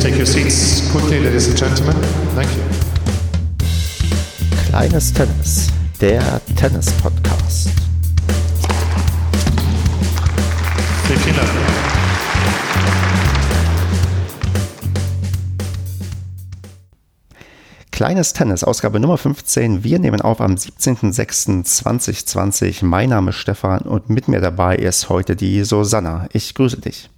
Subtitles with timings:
[0.00, 1.94] take your seats quickly, ladies and gentlemen?
[2.34, 2.62] Thank you.
[4.68, 5.68] Kleines Tennis,
[6.00, 7.68] der Tennis-Podcast.
[11.06, 11.48] Vielen Dank.
[17.90, 19.84] Kleines Tennis, Ausgabe Nummer 15.
[19.84, 22.86] Wir nehmen auf am 17.06.2020.
[22.86, 26.26] Mein Name ist Stefan und mit mir dabei ist heute die Susanna.
[26.32, 27.10] Ich grüße dich.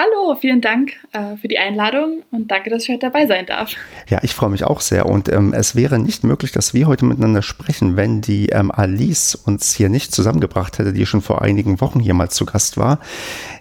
[0.00, 3.72] Hallo, vielen Dank äh, für die Einladung und danke, dass ich heute dabei sein darf.
[4.08, 7.04] Ja, ich freue mich auch sehr und ähm, es wäre nicht möglich, dass wir heute
[7.04, 11.80] miteinander sprechen, wenn die ähm, Alice uns hier nicht zusammengebracht hätte, die schon vor einigen
[11.80, 13.00] Wochen hier mal zu Gast war.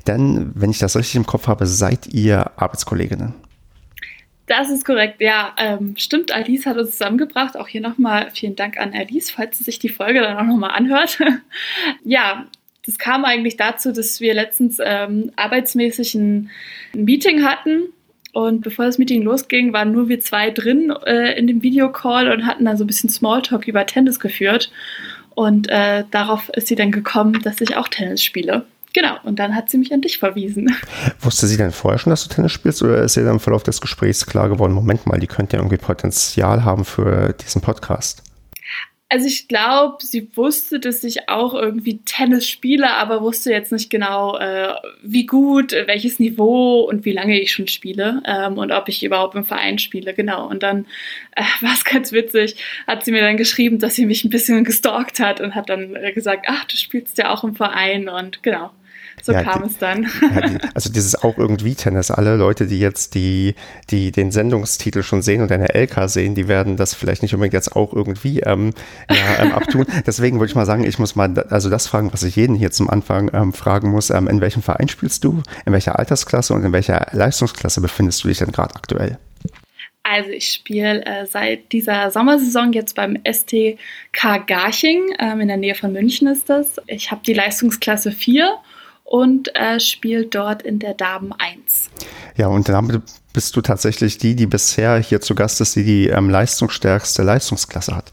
[0.05, 3.33] Denn, wenn ich das richtig im Kopf habe, seid ihr Arbeitskolleginnen.
[4.45, 5.55] Das ist korrekt, ja.
[5.57, 7.57] Ähm, stimmt, Alice hat uns zusammengebracht.
[7.57, 10.71] Auch hier nochmal vielen Dank an Alice, falls sie sich die Folge dann auch nochmal
[10.71, 11.17] anhört.
[12.05, 12.45] ja,
[12.87, 16.49] das kam eigentlich dazu, dass wir letztens ähm, arbeitsmäßig ein,
[16.93, 17.89] Meeting hatten.
[18.33, 22.45] Und bevor das Meeting losging, waren nur wir zwei drin äh, in dem Videocall und
[22.45, 24.71] hatten da so ein bisschen Smalltalk über Tennis geführt.
[25.35, 28.65] Und äh, darauf ist sie dann gekommen, dass ich auch Tennis spiele.
[28.93, 30.73] Genau, und dann hat sie mich an dich verwiesen.
[31.19, 33.63] Wusste sie denn vorher schon, dass du Tennis spielst oder ist ihr dann im Verlauf
[33.63, 38.23] des Gesprächs klar geworden, Moment mal, die könnte ja irgendwie Potenzial haben für diesen Podcast?
[39.09, 43.89] Also ich glaube, sie wusste, dass ich auch irgendwie Tennis spiele, aber wusste jetzt nicht
[43.89, 48.89] genau, äh, wie gut, welches Niveau und wie lange ich schon spiele ähm, und ob
[48.89, 50.13] ich überhaupt im Verein spiele.
[50.13, 50.45] Genau.
[50.49, 50.85] Und dann
[51.35, 54.65] äh, war es ganz witzig, hat sie mir dann geschrieben, dass sie mich ein bisschen
[54.65, 58.43] gestalkt hat und hat dann äh, gesagt, ach, du spielst ja auch im Verein und
[58.43, 58.71] genau.
[59.21, 60.07] So ja, kam die, es dann.
[60.21, 62.11] Ja, die, also dieses auch irgendwie Tennis.
[62.11, 63.55] Alle Leute, die jetzt die,
[63.89, 67.53] die den Sendungstitel schon sehen und eine LK sehen, die werden das vielleicht nicht unbedingt
[67.53, 68.73] jetzt auch irgendwie ähm,
[69.09, 69.85] ja, ähm, abtun.
[70.05, 72.71] Deswegen würde ich mal sagen, ich muss mal also das fragen, was ich jeden hier
[72.71, 74.09] zum Anfang ähm, fragen muss.
[74.09, 75.41] Ähm, in welchem Verein spielst du?
[75.65, 79.17] In welcher Altersklasse und in welcher Leistungsklasse befindest du dich denn gerade aktuell?
[80.09, 85.75] Also ich spiele äh, seit dieser Sommersaison jetzt beim STK Garching, ähm, in der Nähe
[85.75, 86.77] von München ist das.
[86.87, 88.57] Ich habe die Leistungsklasse 4
[89.07, 91.89] und äh, spielt dort in der Damen 1.
[92.35, 93.01] Ja, und damit
[93.33, 97.95] bist du tatsächlich die, die bisher hier zu Gast ist, die die ähm, leistungsstärkste Leistungsklasse
[97.95, 98.11] hat.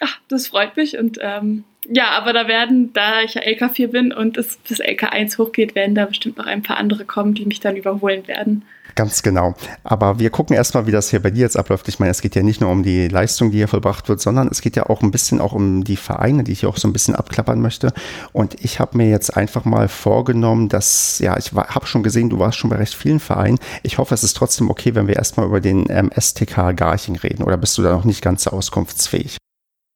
[0.00, 4.12] Ach, das freut mich und ähm, ja, aber da werden, da ich ja LK4 bin
[4.12, 7.58] und es bis LK1 hochgeht, werden da bestimmt noch ein paar andere kommen, die mich
[7.58, 8.64] dann überholen werden.
[8.94, 9.54] Ganz genau.
[9.84, 11.88] Aber wir gucken erstmal, wie das hier bei dir jetzt abläuft.
[11.88, 14.48] Ich meine, es geht ja nicht nur um die Leistung, die hier vollbracht wird, sondern
[14.48, 16.92] es geht ja auch ein bisschen auch um die Vereine, die ich auch so ein
[16.92, 17.92] bisschen abklappern möchte.
[18.32, 22.38] Und ich habe mir jetzt einfach mal vorgenommen, dass, ja, ich habe schon gesehen, du
[22.38, 23.58] warst schon bei recht vielen Vereinen.
[23.82, 27.44] Ich hoffe, es ist trotzdem okay, wenn wir erstmal über den ähm, STK Garching reden.
[27.44, 29.38] Oder bist du da noch nicht ganz auskunftsfähig?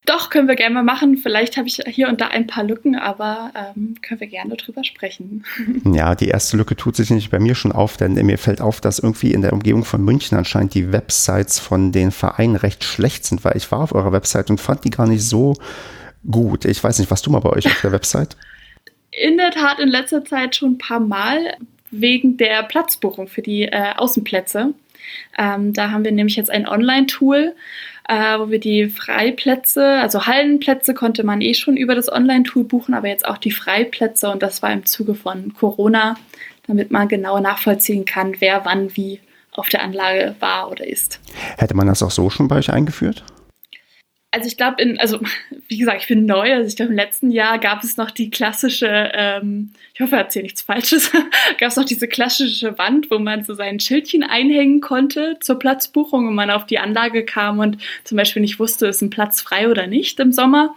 [0.06, 1.18] Doch, können wir gerne mal machen.
[1.18, 4.84] Vielleicht habe ich hier und da ein paar Lücken, aber ähm, können wir gerne drüber
[4.84, 5.44] sprechen.
[5.84, 8.80] Ja, die erste Lücke tut sich nicht bei mir schon auf, denn mir fällt auf,
[8.80, 13.24] dass irgendwie in der Umgebung von München anscheinend die Websites von den Vereinen recht schlecht
[13.24, 15.54] sind, weil ich war auf eurer Website und fand die gar nicht so
[16.30, 16.64] gut.
[16.64, 18.36] Ich weiß nicht, was du mal bei euch auf der Website?
[19.10, 21.56] In der Tat in letzter Zeit schon ein paar Mal
[21.90, 24.74] wegen der Platzbuchung für die äh, Außenplätze.
[25.38, 27.54] Ähm, da haben wir nämlich jetzt ein Online-Tool,
[28.08, 32.94] äh, wo wir die Freiplätze, also Hallenplätze konnte man eh schon über das Online-Tool buchen,
[32.94, 36.16] aber jetzt auch die Freiplätze und das war im Zuge von Corona,
[36.66, 39.20] damit man genau nachvollziehen kann, wer wann wie
[39.52, 41.20] auf der Anlage war oder ist.
[41.56, 43.24] Hätte man das auch so schon bei euch eingeführt?
[44.36, 45.20] Also ich glaube, also
[45.68, 46.52] wie gesagt, ich bin neu.
[46.52, 50.22] Also ich glaube, im letzten Jahr gab es noch die klassische, ähm, ich hoffe, er
[50.22, 51.10] erzähle nichts Falsches,
[51.58, 56.28] gab es noch diese klassische Wand, wo man so sein Schildchen einhängen konnte zur Platzbuchung
[56.28, 59.68] und man auf die Anlage kam und zum Beispiel nicht wusste, ist ein Platz frei
[59.68, 60.76] oder nicht im Sommer.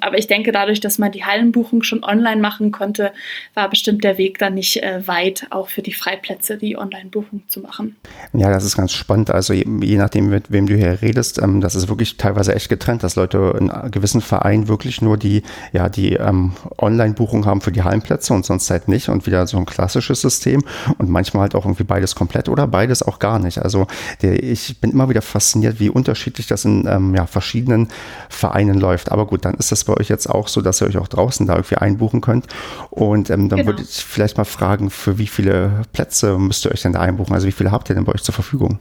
[0.00, 3.12] Aber ich denke, dadurch, dass man die Hallenbuchung schon online machen konnte,
[3.54, 7.60] war bestimmt der Weg dann nicht äh, weit, auch für die Freiplätze die Online-Buchung zu
[7.60, 7.96] machen.
[8.32, 9.30] Ja, das ist ganz spannend.
[9.30, 12.68] Also je, je nachdem, mit wem du hier redest, ähm, das ist wirklich teilweise echt
[12.68, 17.72] getrennt, dass Leute in gewissen Vereinen wirklich nur die, ja, die ähm, Online-Buchung haben für
[17.72, 20.62] die Hallenplätze und sonst halt nicht und wieder so ein klassisches System
[20.98, 23.58] und manchmal halt auch irgendwie beides komplett oder beides auch gar nicht.
[23.58, 23.86] Also
[24.22, 27.88] der, ich bin immer wieder fasziniert, wie unterschiedlich das in ähm, ja, verschiedenen
[28.28, 29.10] Vereinen läuft.
[29.12, 31.46] Aber gut, dann ist das bei euch jetzt auch so, dass ihr euch auch draußen
[31.46, 32.46] da irgendwie einbuchen könnt.
[32.90, 33.70] Und ähm, dann genau.
[33.70, 37.34] würde ich vielleicht mal fragen, für wie viele Plätze müsst ihr euch denn da einbuchen?
[37.34, 38.80] Also wie viele habt ihr denn bei euch zur Verfügung?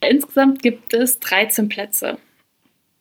[0.00, 2.18] Insgesamt gibt es 13 Plätze.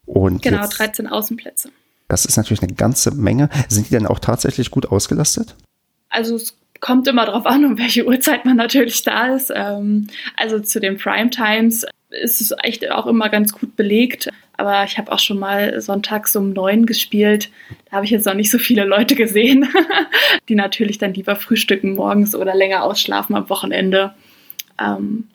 [0.06, 1.70] Und genau, jetzt, 13 Außenplätze.
[2.08, 3.50] Das ist natürlich eine ganze Menge.
[3.68, 5.56] Sind die denn auch tatsächlich gut ausgelastet?
[6.10, 9.52] Also es kommt immer darauf an, um welche Uhrzeit man natürlich da ist.
[9.54, 10.08] Ähm,
[10.38, 14.30] also zu den Prime Times ist es echt auch immer ganz gut belegt.
[14.58, 17.50] Aber ich habe auch schon mal sonntags um neun gespielt.
[17.90, 19.68] Da habe ich jetzt noch nicht so viele Leute gesehen,
[20.50, 24.14] die natürlich dann lieber frühstücken morgens oder länger ausschlafen am Wochenende.
[24.80, 25.28] Ähm,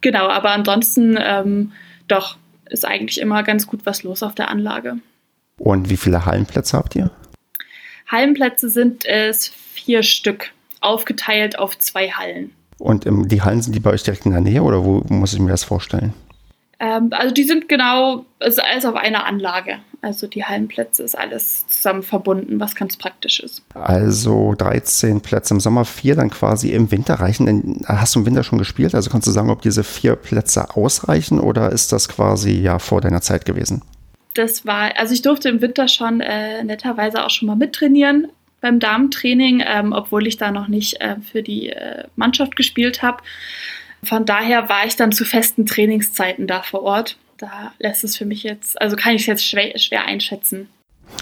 [0.00, 1.72] genau, aber ansonsten ähm,
[2.08, 2.36] doch
[2.68, 4.96] ist eigentlich immer ganz gut was los auf der Anlage.
[5.58, 7.10] Und wie viele Hallenplätze habt ihr?
[8.08, 10.52] Hallenplätze sind es vier Stück,
[10.82, 12.52] aufgeteilt auf zwei Hallen.
[12.78, 15.32] Und ähm, die Hallen sind die bei euch direkt in der Nähe oder wo muss
[15.32, 16.14] ich mir das vorstellen?
[16.82, 19.78] Ähm, also die sind genau, es ist alles auf einer Anlage.
[20.00, 23.62] Also die Hallenplätze ist alles zusammen verbunden, was ganz praktisch ist.
[23.74, 27.84] Also 13 Plätze im Sommer, vier dann quasi im Winter reichen.
[27.86, 28.96] Hast du im Winter schon gespielt?
[28.96, 33.00] Also kannst du sagen, ob diese vier Plätze ausreichen oder ist das quasi ja vor
[33.00, 33.82] deiner Zeit gewesen?
[34.34, 38.26] Das war, also ich durfte im Winter schon äh, netterweise auch schon mal mittrainieren
[38.62, 43.18] beim Damentraining, ähm, obwohl ich da noch nicht äh, für die äh, Mannschaft gespielt habe.
[44.04, 47.18] Von daher war ich dann zu festen Trainingszeiten da vor Ort.
[47.36, 50.68] Da lässt es für mich jetzt, also kann ich es jetzt schwer, schwer einschätzen.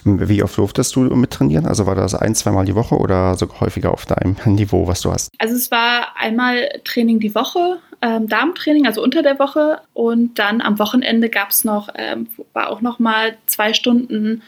[0.05, 1.67] Wie oft durftest du mit trainieren?
[1.67, 5.11] Also war das ein, zweimal die Woche oder sogar häufiger auf deinem Niveau, was du
[5.11, 5.31] hast?
[5.39, 9.81] Also es war einmal Training die Woche, ähm, Damentraining, also unter der Woche.
[9.95, 14.43] Und dann am Wochenende gab es noch, ähm, war auch noch mal zwei Stunden,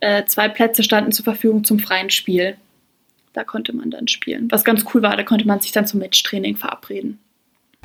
[0.00, 2.56] äh, zwei Plätze standen zur Verfügung zum freien Spiel.
[3.32, 4.50] Da konnte man dann spielen.
[4.50, 7.18] Was ganz cool war, da konnte man sich dann zum Matchtraining verabreden.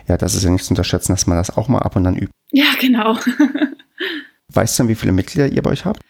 [0.07, 2.15] Ja, das ist ja nicht zu unterschätzen, dass man das auch mal ab und an
[2.15, 2.31] übt.
[2.51, 3.17] Ja, genau.
[4.49, 6.01] weißt du, wie viele Mitglieder ihr bei euch habt?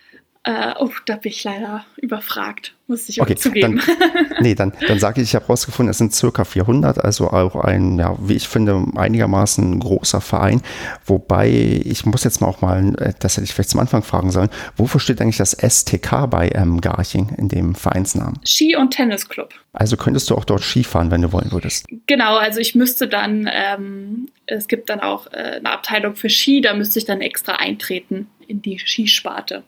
[0.46, 3.82] Äh, oh, da bin ich leider überfragt, muss ich okay, zugeben.
[3.86, 7.56] Dann, nee, dann, dann sage ich, ich habe rausgefunden, es sind circa 400, also auch
[7.56, 10.62] ein, ja, wie ich finde, einigermaßen großer Verein.
[11.06, 14.32] Wobei, ich muss jetzt mal auch mal, äh, das hätte ich vielleicht zum Anfang fragen
[14.32, 18.42] sollen, wofür steht eigentlich das STK bei ähm, Garching in dem Vereinsnamen?
[18.46, 19.54] Ski- und Tennisclub.
[19.72, 21.86] Also könntest du auch dort Ski fahren, wenn du wollen würdest?
[22.06, 26.60] Genau, also ich müsste dann, ähm, es gibt dann auch äh, eine Abteilung für Ski,
[26.60, 29.64] da müsste ich dann extra eintreten in die Skisparte.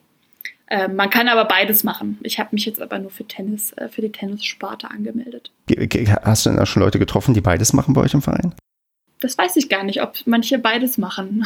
[0.67, 2.17] Ähm, man kann aber beides machen.
[2.23, 5.51] Ich habe mich jetzt aber nur für Tennis, äh, für die Tennissparte angemeldet.
[6.23, 8.55] Hast du denn auch schon Leute getroffen, die beides machen bei euch im Verein?
[9.19, 11.45] Das weiß ich gar nicht, ob manche beides machen.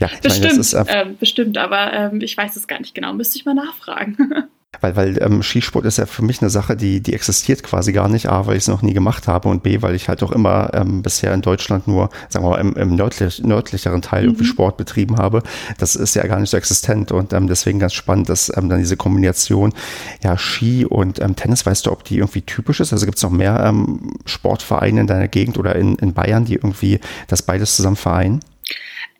[0.00, 3.12] ja, bestimmt, meine, ist, äh, bestimmt, aber ähm, ich weiß es gar nicht genau.
[3.12, 4.16] Müsste ich mal nachfragen.
[4.80, 8.08] Weil, weil ähm, Skisport ist ja für mich eine Sache, die, die existiert quasi gar
[8.08, 8.28] nicht.
[8.28, 10.70] A, weil ich es noch nie gemacht habe und B, weil ich halt auch immer
[10.74, 14.28] ähm, bisher in Deutschland nur, sagen wir mal, im, im nördlich, nördlicheren Teil mhm.
[14.28, 15.42] irgendwie Sport betrieben habe.
[15.78, 18.78] Das ist ja gar nicht so existent und ähm, deswegen ganz spannend, dass ähm, dann
[18.78, 19.74] diese Kombination,
[20.22, 22.92] ja, Ski und ähm, Tennis, weißt du, ob die irgendwie typisch ist?
[22.92, 26.54] Also gibt es noch mehr ähm, Sportvereine in deiner Gegend oder in, in Bayern, die
[26.54, 28.40] irgendwie das beides zusammen vereinen?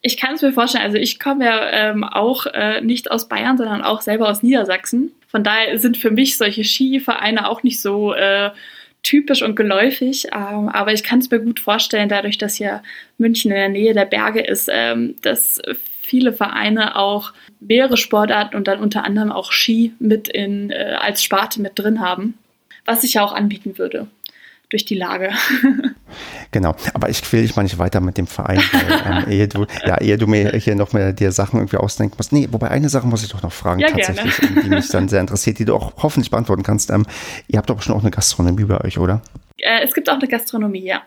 [0.01, 3.59] Ich kann es mir vorstellen, also ich komme ja ähm, auch äh, nicht aus Bayern,
[3.59, 5.13] sondern auch selber aus Niedersachsen.
[5.31, 8.51] Von daher sind für mich solche Skivereine auch nicht so äh,
[9.03, 10.27] typisch und geläufig.
[10.33, 12.83] Ähm, aber ich kann es mir gut vorstellen, dadurch, dass ja
[13.19, 15.61] München in der Nähe der Berge ist, ähm, dass
[16.03, 21.23] viele Vereine auch mehrere Sportarten und dann unter anderem auch Ski mit in, äh, als
[21.23, 22.35] Sparte mit drin haben,
[22.85, 24.09] was ich ja auch anbieten würde
[24.71, 25.31] durch die Lage.
[26.53, 29.67] Genau, aber ich quäle dich mal nicht weiter mit dem Verein, weil, ähm, ehe, du,
[29.87, 32.33] ja, ehe du mir hier noch mehr dir Sachen irgendwie ausdenken musst.
[32.33, 34.63] Nee, wobei eine Sache muss ich doch noch fragen, ja, tatsächlich, gerne.
[34.63, 36.91] die mich dann sehr interessiert, die du auch hoffentlich beantworten kannst.
[36.91, 37.07] Ähm,
[37.47, 39.23] ihr habt doch schon auch eine Gastronomie bei euch, oder?
[39.59, 41.03] Äh, es gibt auch eine Gastronomie, ja.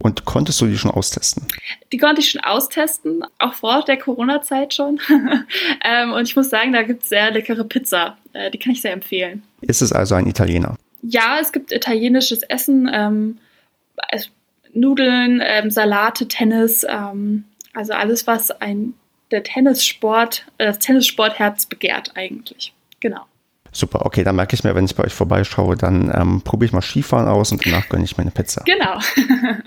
[0.00, 1.46] Und konntest du die schon austesten?
[1.92, 5.00] Die konnte ich schon austesten, auch vor der Corona-Zeit schon.
[5.84, 8.16] ähm, und ich muss sagen, da gibt es sehr leckere Pizza.
[8.32, 9.42] Äh, die kann ich sehr empfehlen.
[9.60, 10.76] Ist es also ein Italiener?
[11.10, 13.38] Ja, es gibt italienisches Essen, ähm,
[14.74, 18.94] Nudeln, ähm, Salate, Tennis, ähm, also alles, was ein
[19.30, 22.74] der Tennissport, äh, das Tennissportherz begehrt eigentlich.
[23.00, 23.22] Genau.
[23.72, 26.72] Super, okay, dann merke ich mir, wenn ich bei euch vorbeischaue, dann ähm, probiere ich
[26.72, 28.64] mal Skifahren aus und danach gönne ich mir eine Pizza.
[28.64, 28.98] Genau.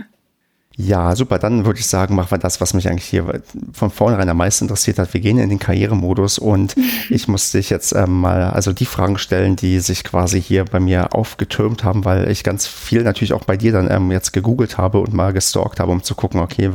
[0.77, 1.37] Ja, super.
[1.37, 3.41] Dann würde ich sagen, machen wir das, was mich eigentlich hier
[3.73, 5.13] von vornherein am meisten interessiert hat.
[5.13, 6.75] Wir gehen in den Karrieremodus und
[7.09, 10.79] ich muss dich jetzt ähm, mal also die Fragen stellen, die sich quasi hier bei
[10.79, 14.77] mir aufgetürmt haben, weil ich ganz viel natürlich auch bei dir dann ähm, jetzt gegoogelt
[14.77, 16.71] habe und mal gestalkt habe, um zu gucken, okay,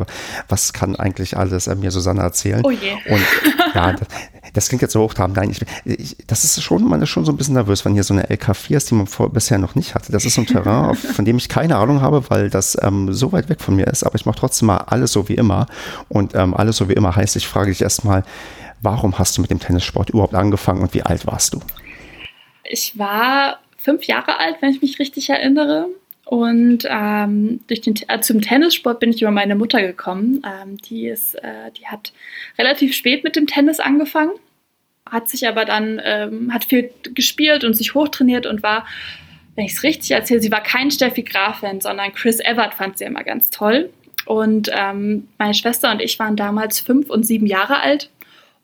[0.49, 2.61] was kann eigentlich alles ähm, mir Susanne erzählen?
[2.65, 2.93] Oh je.
[3.11, 3.23] Und
[3.75, 3.95] ja,
[4.57, 5.37] das, klingt jetzt so hochtrabend.
[5.37, 8.05] Nein, ich, ich, das ist schon, man ist schon so ein bisschen nervös, wenn hier
[8.05, 10.13] so eine LK4 ist, die man vor, bisher noch nicht hatte.
[10.13, 13.13] Das ist so ein Terrain, auf, von dem ich keine Ahnung habe, weil das ähm,
[13.13, 14.05] so weit weg von mir ist.
[14.05, 15.67] Aber ich mache trotzdem mal alles so wie immer.
[16.09, 18.25] Und ähm, alles so wie immer heißt, ich frage dich erstmal,
[18.83, 21.61] warum hast du mit dem Tennissport überhaupt angefangen und wie alt warst du?
[22.65, 25.87] Ich war fünf Jahre alt, wenn ich mich richtig erinnere.
[26.27, 30.43] Und ähm, durch den, äh, zum Tennissport bin ich über meine Mutter gekommen.
[30.45, 32.13] Ähm, die, ist, äh, die hat
[32.59, 34.33] relativ spät mit dem Tennis angefangen,
[35.11, 38.87] hat sich aber dann, ähm, hat viel gespielt und sich hochtrainiert und war,
[39.55, 43.05] wenn ich es richtig erzähle, sie war kein Steffi Graf-Fan, sondern Chris Evert fand sie
[43.05, 43.91] immer ganz toll.
[44.27, 48.11] Und ähm, meine Schwester und ich waren damals fünf und sieben Jahre alt.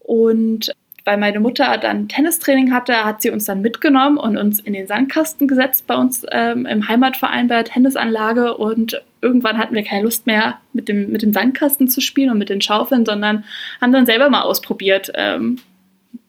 [0.01, 0.73] Und
[1.05, 4.87] weil meine Mutter dann Tennistraining hatte, hat sie uns dann mitgenommen und uns in den
[4.87, 10.05] Sandkasten gesetzt bei uns ähm, im Heimatverein bei der Tennisanlage und irgendwann hatten wir keine
[10.05, 13.45] Lust mehr, mit dem, mit dem Sandkasten zu spielen und mit den Schaufeln, sondern
[13.81, 15.59] haben dann selber mal ausprobiert, ähm,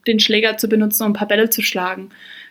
[0.07, 2.09] den Schläger zu benutzen, um ein paar Bälle zu schlagen.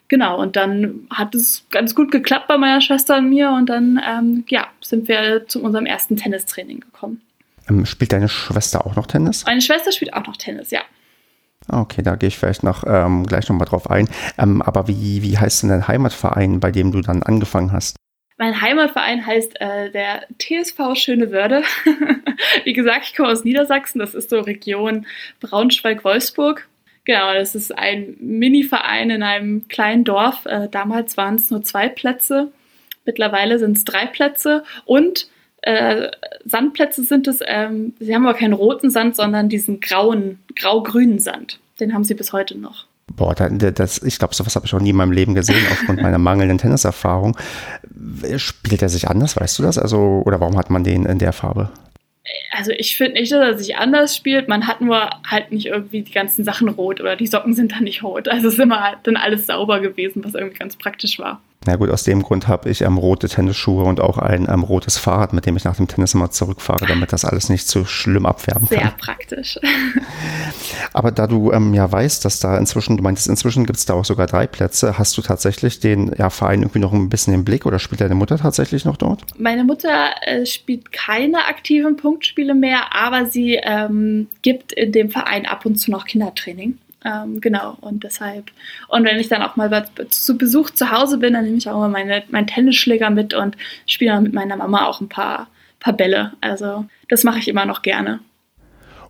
[0.09, 4.00] Genau, und dann hat es ganz gut geklappt bei meiner Schwester und mir und dann
[4.06, 7.23] ähm, ja, sind wir zu unserem ersten Tennistraining gekommen.
[7.68, 9.47] Ähm, spielt deine Schwester auch noch Tennis?
[9.47, 10.80] Meine Schwester spielt auch noch Tennis, ja.
[11.68, 14.09] Ah, okay, da gehe ich vielleicht noch ähm, gleich nochmal drauf ein.
[14.37, 17.97] Ähm, aber wie, wie heißt denn dein Heimatverein, bei dem du dann angefangen hast?
[18.37, 21.62] Mein Heimatverein heißt äh, der TSV Schönewörde.
[22.64, 25.06] wie gesagt, ich komme aus Niedersachsen, das ist so Region
[25.40, 26.66] Braunschweig-Wolfsburg.
[27.04, 30.47] Genau, das ist ein Mini-Verein in einem kleinen Dorf.
[30.47, 32.52] Äh, damals waren es nur zwei Plätze.
[33.04, 35.28] Mittlerweile sind es drei Plätze und
[35.62, 36.09] äh,
[36.44, 37.40] Sandplätze sind es.
[37.44, 41.59] Ähm, sie haben aber keinen roten Sand, sondern diesen grauen, grau-grünen Sand.
[41.80, 42.87] Den haben sie bis heute noch.
[43.16, 46.18] Boah, das, ich glaube, sowas habe ich auch nie in meinem Leben gesehen, aufgrund meiner
[46.18, 47.37] mangelnden Tenniserfahrung.
[48.37, 49.76] Spielt er sich anders, weißt du das?
[49.76, 51.71] Also, oder warum hat man den in der Farbe?
[52.52, 54.49] Also ich finde nicht, dass er sich anders spielt.
[54.49, 57.85] Man hat nur halt nicht irgendwie die ganzen Sachen rot oder die Socken sind dann
[57.85, 58.29] nicht rot.
[58.29, 61.43] Also es ist immer dann alles sauber gewesen, was irgendwie ganz praktisch war.
[61.66, 64.99] Na gut, aus dem Grund habe ich ähm, rote Tennisschuhe und auch ein ähm, rotes
[64.99, 68.26] Fahrrad, mit dem ich nach dem Tennis immer zurückfahre, damit das alles nicht zu schlimm
[68.26, 68.78] abfärben kann.
[68.78, 69.59] Sehr praktisch.
[70.92, 73.95] Aber da du ähm, ja weißt, dass da inzwischen, du meintest, inzwischen gibt es da
[73.95, 77.45] auch sogar drei Plätze, hast du tatsächlich den ja, Verein irgendwie noch ein bisschen im
[77.45, 79.23] Blick oder spielt deine Mutter tatsächlich noch dort?
[79.38, 85.47] Meine Mutter äh, spielt keine aktiven Punktspiele mehr, aber sie ähm, gibt in dem Verein
[85.47, 86.78] ab und zu noch Kindertraining.
[87.04, 88.50] Ähm, genau, und deshalb.
[88.88, 91.76] Und wenn ich dann auch mal zu Besuch zu Hause bin, dann nehme ich auch
[91.76, 93.56] immer meine, meinen Tennisschläger mit und
[93.87, 95.49] spiele dann mit meiner Mama auch ein paar,
[95.80, 96.32] paar Bälle.
[96.40, 98.21] Also das mache ich immer noch gerne.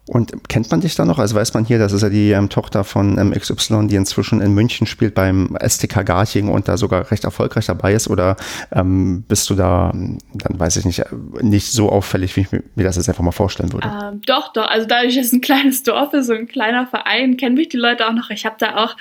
[0.09, 1.21] Und kennt man dich da noch?
[1.21, 4.40] Also weiß man hier, das ist ja die ähm, Tochter von ähm, XY, die inzwischen
[4.40, 8.09] in München spielt beim STK Garching und da sogar recht erfolgreich dabei ist?
[8.09, 8.37] Oder
[8.73, 10.21] ähm, bist du da, dann
[10.59, 11.04] weiß ich nicht,
[11.40, 13.92] nicht so auffällig, wie ich mir das jetzt einfach mal vorstellen würde?
[14.02, 14.66] Ähm, doch, doch.
[14.66, 17.76] Also dadurch, dass es ein kleines Dorf ist, so ein kleiner Verein, kennen mich die
[17.76, 18.30] Leute auch noch.
[18.30, 18.97] Ich habe da auch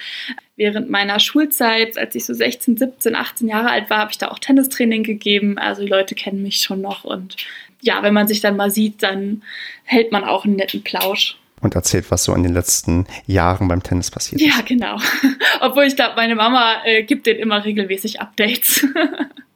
[0.56, 4.28] während meiner Schulzeit, als ich so 16, 17, 18 Jahre alt war, habe ich da
[4.28, 5.58] auch Tennistraining gegeben.
[5.58, 7.38] Also die Leute kennen mich schon noch und
[7.82, 9.44] ja, wenn man sich dann mal sieht, dann
[9.84, 11.38] hält man auch einen netten Plausch.
[11.62, 14.48] Und erzählt, was so in den letzten Jahren beim Tennis passiert ist.
[14.48, 14.98] Ja, genau.
[15.62, 18.88] Obwohl ich glaube, meine Mama äh, gibt den immer regelmäßig Updates.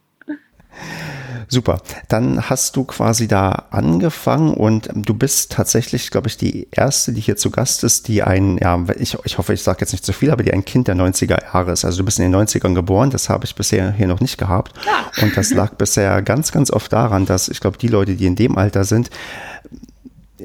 [1.48, 1.82] Super.
[2.10, 7.22] Dann hast du quasi da angefangen und du bist tatsächlich, glaube ich, die erste, die
[7.22, 10.14] hier zu Gast ist, die ein, ja, ich, ich hoffe, ich sage jetzt nicht zu
[10.14, 11.86] viel, aber die ein Kind der 90er Jahre ist.
[11.86, 14.74] Also du bist in den 90ern geboren, das habe ich bisher hier noch nicht gehabt.
[14.86, 15.24] Ja.
[15.24, 18.36] Und das lag bisher ganz, ganz oft daran, dass ich glaube, die Leute, die in
[18.36, 19.10] dem Alter sind,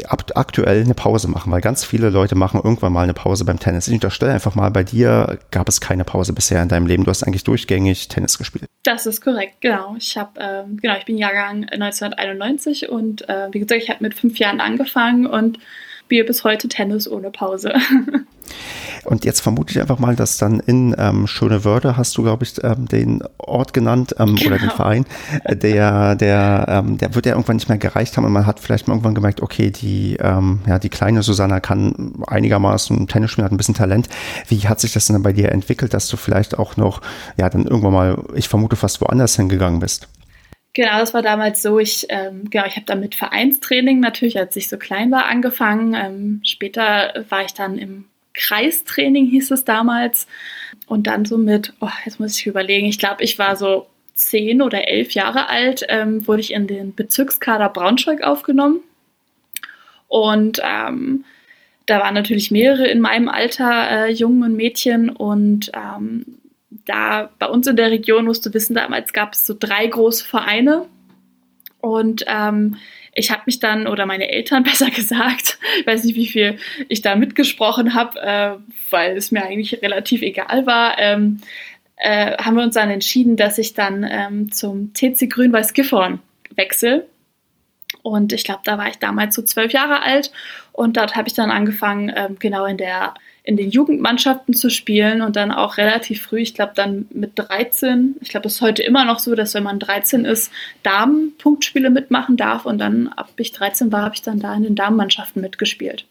[0.08, 3.88] aktuell eine Pause machen, weil ganz viele Leute machen irgendwann mal eine Pause beim Tennis.
[3.88, 7.04] Ich unterstelle einfach mal, bei dir gab es keine Pause bisher in deinem Leben.
[7.04, 8.66] Du hast eigentlich durchgängig Tennis gespielt.
[8.84, 9.96] Das ist korrekt, genau.
[9.98, 14.14] Ich habe, ähm, genau, ich bin Jahrgang 1991 und äh, wie gesagt, ich habe mit
[14.14, 15.58] fünf Jahren angefangen und
[16.10, 17.72] spiele bis heute Tennis ohne Pause.
[19.04, 22.62] Und jetzt vermute ich einfach mal, dass dann in ähm, Schönewörde hast du, glaube ich,
[22.64, 24.48] ähm, den Ort genannt ähm, genau.
[24.48, 24.74] oder den genau.
[24.74, 25.06] Verein,
[25.44, 28.58] äh, der, der, ähm, der wird ja irgendwann nicht mehr gereicht haben und man hat
[28.58, 33.44] vielleicht mal irgendwann gemerkt, okay, die, ähm, ja, die kleine Susanna kann einigermaßen Tennis spielen,
[33.44, 34.08] hat ein bisschen Talent.
[34.48, 37.02] Wie hat sich das denn bei dir entwickelt, dass du vielleicht auch noch,
[37.38, 40.08] ja, dann irgendwann mal, ich vermute, fast woanders hingegangen bist?
[40.72, 41.78] Genau, das war damals so.
[41.78, 45.94] Ich, ähm, genau, ich habe dann mit Vereinstraining natürlich, als ich so klein war, angefangen.
[45.94, 50.26] Ähm, später war ich dann im Kreistraining hieß es damals.
[50.86, 54.62] Und dann so mit, oh, jetzt muss ich überlegen, ich glaube, ich war so zehn
[54.62, 58.80] oder elf Jahre alt, ähm, wurde ich in den Bezirkskader Braunschweig aufgenommen.
[60.08, 61.24] Und ähm,
[61.86, 65.10] da waren natürlich mehrere in meinem Alter, äh, Jungen und Mädchen.
[65.10, 66.39] Und ähm,
[66.90, 70.24] da bei uns in der Region, musst du wissen, damals gab es so drei große
[70.24, 70.86] Vereine.
[71.80, 72.76] Und ähm,
[73.14, 77.02] ich habe mich dann, oder meine Eltern besser gesagt, ich weiß nicht, wie viel ich
[77.02, 78.56] da mitgesprochen habe, äh,
[78.90, 81.40] weil es mir eigentlich relativ egal war, ähm,
[81.96, 86.20] äh, haben wir uns dann entschieden, dass ich dann ähm, zum TC Grün-Weiß Gifhorn
[86.56, 87.06] wechsle.
[88.02, 90.32] Und ich glaube, da war ich damals so zwölf Jahre alt
[90.72, 93.14] und dort habe ich dann angefangen, ähm, genau in der
[93.50, 98.14] in den Jugendmannschaften zu spielen und dann auch relativ früh, ich glaube dann mit 13,
[98.20, 100.52] ich glaube, es ist heute immer noch so, dass wenn man 13 ist,
[100.84, 104.76] Damen-Punktspiele mitmachen darf und dann ab ich 13 war, habe ich dann da in den
[104.76, 106.06] Damenmannschaften mitgespielt.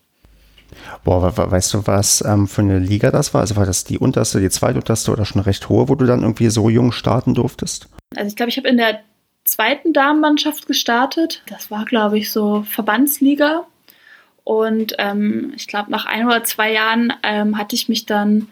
[1.06, 3.40] Boah, weißt du, was ähm, für eine Liga das war?
[3.40, 6.50] Also war das die unterste, die zweitunterste oder schon recht hohe, wo du dann irgendwie
[6.50, 7.88] so jung starten durftest?
[8.18, 9.00] Also ich glaube, ich habe in der
[9.46, 11.42] zweiten Damenmannschaft gestartet.
[11.48, 13.66] Das war, glaube ich, so Verbandsliga.
[14.50, 18.48] Und ähm, ich glaube, nach ein oder zwei Jahren ähm, hatte ich mich dann,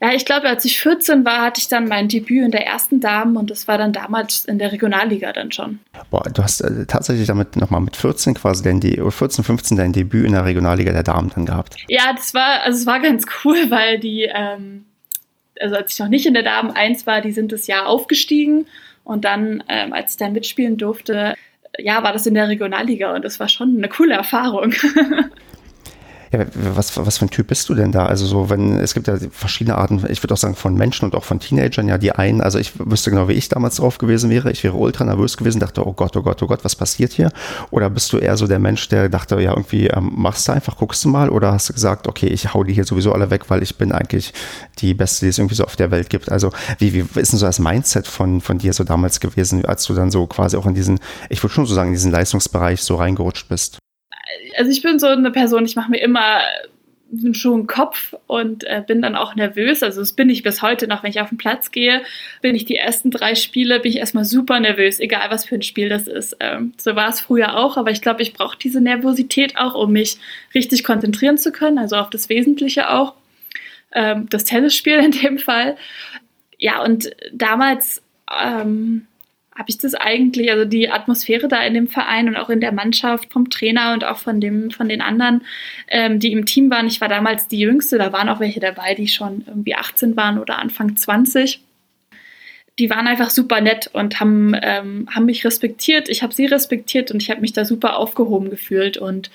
[0.00, 2.98] Ja, ich glaube, als ich 14 war, hatte ich dann mein Debüt in der ersten
[2.98, 5.78] Damen und das war dann damals in der Regionalliga dann schon.
[6.10, 9.92] Boah, du hast äh, tatsächlich damit nochmal mit 14 quasi dein De 14, 15 dein
[9.92, 11.76] Debüt in der Regionalliga der Damen dann gehabt.
[11.86, 14.84] Ja, das war, also es war ganz cool, weil die, ähm,
[15.60, 18.66] also als ich noch nicht in der Damen 1 war, die sind das Jahr aufgestiegen
[19.04, 21.36] und dann, ähm, als ich dann mitspielen durfte,
[21.78, 24.74] ja, war das in der Regionalliga und das war schon eine coole Erfahrung.
[26.34, 28.06] Ja, was, was für ein Typ bist du denn da?
[28.06, 31.14] Also so, wenn, es gibt ja verschiedene Arten, ich würde auch sagen, von Menschen und
[31.14, 34.30] auch von Teenagern, ja, die einen, also ich wüsste genau, wie ich damals drauf gewesen
[34.30, 34.50] wäre.
[34.50, 37.30] Ich wäre ultra nervös gewesen, dachte, oh Gott, oh Gott, oh Gott, was passiert hier?
[37.70, 40.76] Oder bist du eher so der Mensch, der dachte, ja, irgendwie ähm, machst du einfach,
[40.76, 41.30] guckst du mal?
[41.30, 43.92] Oder hast du gesagt, okay, ich hau die hier sowieso alle weg, weil ich bin
[43.92, 44.32] eigentlich
[44.80, 46.32] die Beste, die es irgendwie so auf der Welt gibt?
[46.32, 46.50] Also,
[46.80, 49.94] wie, wie ist denn so das Mindset von, von dir so damals gewesen, als du
[49.94, 50.98] dann so quasi auch in diesen,
[51.28, 53.78] ich würde schon so sagen, in diesen Leistungsbereich so reingerutscht bist?
[54.56, 56.40] Also ich bin so eine Person, ich mache mir immer
[57.32, 59.82] schon einen Kopf und äh, bin dann auch nervös.
[59.82, 62.02] Also das bin ich bis heute noch, wenn ich auf den Platz gehe,
[62.40, 65.62] bin ich die ersten drei Spiele, bin ich erstmal super nervös, egal was für ein
[65.62, 66.36] Spiel das ist.
[66.40, 69.92] Ähm, so war es früher auch, aber ich glaube, ich brauche diese Nervosität auch, um
[69.92, 70.18] mich
[70.54, 73.14] richtig konzentrieren zu können, also auf das Wesentliche auch.
[73.92, 75.76] Ähm, das Tennisspiel in dem Fall.
[76.58, 78.02] Ja, und damals
[78.42, 79.06] ähm,
[79.56, 82.72] habe ich das eigentlich, also die Atmosphäre da in dem Verein und auch in der
[82.72, 85.42] Mannschaft vom Trainer und auch von dem, von den anderen,
[85.88, 86.86] ähm, die im Team waren.
[86.88, 90.38] Ich war damals die Jüngste, da waren auch welche dabei, die schon irgendwie 18 waren
[90.38, 91.60] oder Anfang 20.
[92.80, 96.08] Die waren einfach super nett und haben, ähm, haben mich respektiert.
[96.08, 98.96] Ich habe sie respektiert und ich habe mich da super aufgehoben gefühlt.
[98.96, 99.30] Und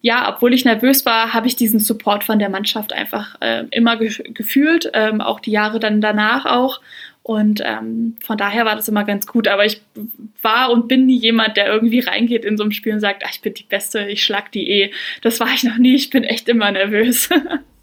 [0.00, 3.96] ja, obwohl ich nervös war, habe ich diesen Support von der Mannschaft einfach äh, immer
[3.96, 6.80] ge gefühlt, ähm, auch die Jahre dann danach auch.
[7.26, 9.48] Und ähm, von daher war das immer ganz gut.
[9.48, 9.82] Aber ich
[10.42, 13.32] war und bin nie jemand, der irgendwie reingeht in so ein Spiel und sagt, ach,
[13.32, 14.92] ich bin die Beste, ich schlag die eh.
[15.22, 15.96] Das war ich noch nie.
[15.96, 17.28] Ich bin echt immer nervös.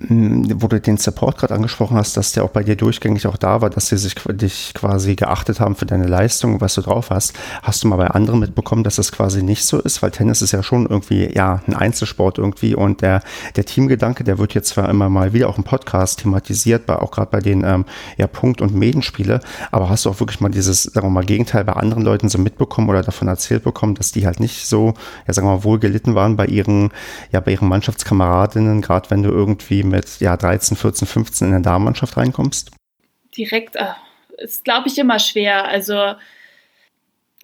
[0.00, 3.60] wo du den Support gerade angesprochen hast, dass der auch bei dir durchgängig auch da
[3.60, 7.36] war, dass sie sich dich quasi geachtet haben für deine Leistung, was du drauf hast.
[7.64, 10.00] Hast du mal bei anderen mitbekommen, dass das quasi nicht so ist?
[10.00, 13.22] Weil Tennis ist ja schon irgendwie, ja, ein Einzelsport irgendwie und der,
[13.56, 17.10] der Teamgedanke, der wird jetzt zwar immer mal wieder auch im Podcast thematisiert, bei, auch
[17.10, 17.84] gerade bei den ähm,
[18.16, 19.40] ja, Punkt- und Medenspiele,
[19.72, 22.38] aber hast du auch wirklich mal dieses, sagen wir mal, Gegenteil bei anderen Leuten so
[22.38, 24.94] mitbekommen oder davon erzählt bekommen, dass die halt nicht so,
[25.26, 26.90] ja, sagen wir mal, wohl gelitten waren bei ihren,
[27.32, 31.60] ja, bei ihren Mannschaftskameradinnen, gerade wenn du irgendwie mit ja, 13, 14, 15 in der
[31.60, 32.70] Damenmannschaft reinkommst?
[33.36, 33.86] Direkt äh,
[34.38, 35.66] ist, glaube ich, immer schwer.
[35.66, 36.14] Also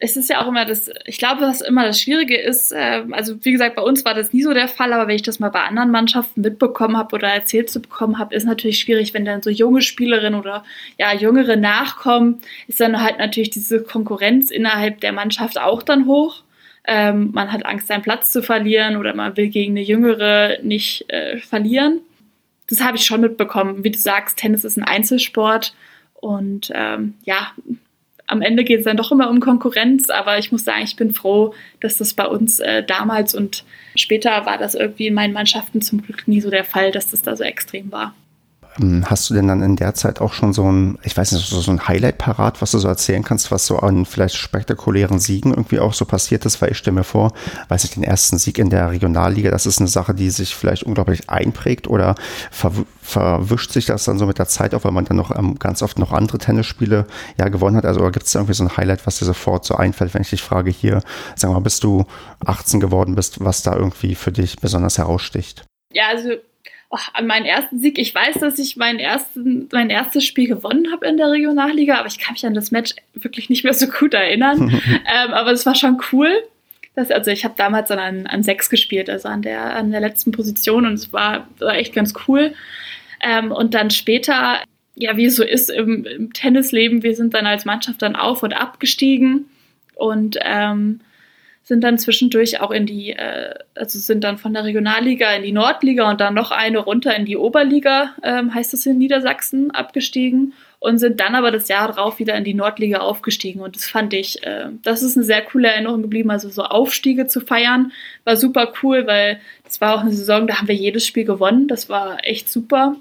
[0.00, 3.42] es ist ja auch immer das, ich glaube, was immer das Schwierige ist, äh, also
[3.44, 5.50] wie gesagt, bei uns war das nie so der Fall, aber wenn ich das mal
[5.50, 9.42] bei anderen Mannschaften mitbekommen habe oder erzählt zu bekommen habe, ist natürlich schwierig, wenn dann
[9.42, 10.64] so junge Spielerinnen oder
[10.98, 16.42] ja, jüngere nachkommen, ist dann halt natürlich diese Konkurrenz innerhalb der Mannschaft auch dann hoch.
[16.87, 21.09] Ähm, man hat Angst, seinen Platz zu verlieren oder man will gegen eine Jüngere nicht
[21.09, 22.00] äh, verlieren
[22.68, 23.85] das habe ich schon mitbekommen.
[23.85, 25.74] Wie du sagst, Tennis ist ein Einzelsport
[26.14, 27.53] und ähm, ja,
[28.27, 31.12] am Ende geht es dann doch immer um Konkurrenz, aber ich muss sagen, ich bin
[31.12, 33.64] froh, dass das bei uns äh, damals und
[33.96, 37.22] später war das irgendwie in meinen Mannschaften zum Glück nie so der Fall, dass das
[37.22, 38.14] da so extrem war.
[38.80, 41.48] Ähm, hast du denn dann in der Zeit auch schon so ein, ich weiß nicht,
[41.48, 45.52] so ein Highlight parat, was du so erzählen kannst, was so an vielleicht spektakulären Siegen
[45.52, 46.60] irgendwie auch so passiert ist?
[46.60, 47.32] Weil ich stelle mir vor,
[47.68, 50.82] weiß ich, den ersten Sieg in der Regionalliga, das ist eine Sache, die sich vielleicht
[50.82, 52.14] unglaublich einprägt oder
[52.50, 55.58] ver verwischt sich das dann so mit der Zeit auch, weil man dann noch ähm,
[55.58, 57.06] ganz oft noch andere Tennisspiele
[57.38, 57.84] ja gewonnen hat?
[57.84, 60.30] Also gibt es da irgendwie so ein Highlight, was dir sofort so einfällt, wenn ich
[60.30, 61.02] dich frage, hier,
[61.37, 62.06] sag mal, bis du
[62.46, 65.66] 18 geworden bist, was da irgendwie für dich besonders heraussticht?
[65.92, 66.30] Ja, also
[66.94, 67.98] oh, an meinen ersten Sieg.
[67.98, 72.07] Ich weiß, dass ich meinen ersten, mein erstes Spiel gewonnen habe in der Regionalliga, aber
[72.07, 74.70] ich kann mich an das Match wirklich nicht mehr so gut erinnern.
[74.85, 76.30] ähm, aber es war schon cool.
[76.94, 80.00] Das, also ich habe damals dann an, an sechs gespielt, also an der, an der
[80.00, 82.54] letzten Position und es war, war echt ganz cool.
[83.20, 84.62] Ähm, und dann später,
[84.94, 88.44] ja, wie es so ist im, im Tennisleben, wir sind dann als Mannschaft dann auf
[88.44, 89.46] und abgestiegen
[89.96, 91.00] und ähm,
[91.64, 95.53] sind dann zwischendurch auch in die, äh, also sind dann von der Regionalliga in die
[95.53, 100.53] Nordliga und dann noch eine runter in die Oberliga, ähm, heißt es in Niedersachsen, abgestiegen
[100.79, 103.62] und sind dann aber das Jahr darauf wieder in die Nordliga aufgestiegen.
[103.62, 106.31] Und das fand ich, äh, das ist eine sehr coole Erinnerung geblieben.
[106.31, 107.92] Also so Aufstiege zu feiern,
[108.24, 111.66] war super cool, weil das war auch eine Saison, da haben wir jedes Spiel gewonnen.
[111.66, 112.96] Das war echt super.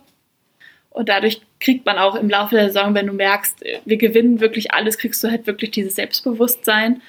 [0.90, 4.74] Und dadurch kriegt man auch im Laufe der Saison, wenn du merkst, wir gewinnen wirklich
[4.74, 7.02] alles, kriegst du halt wirklich dieses Selbstbewusstsein.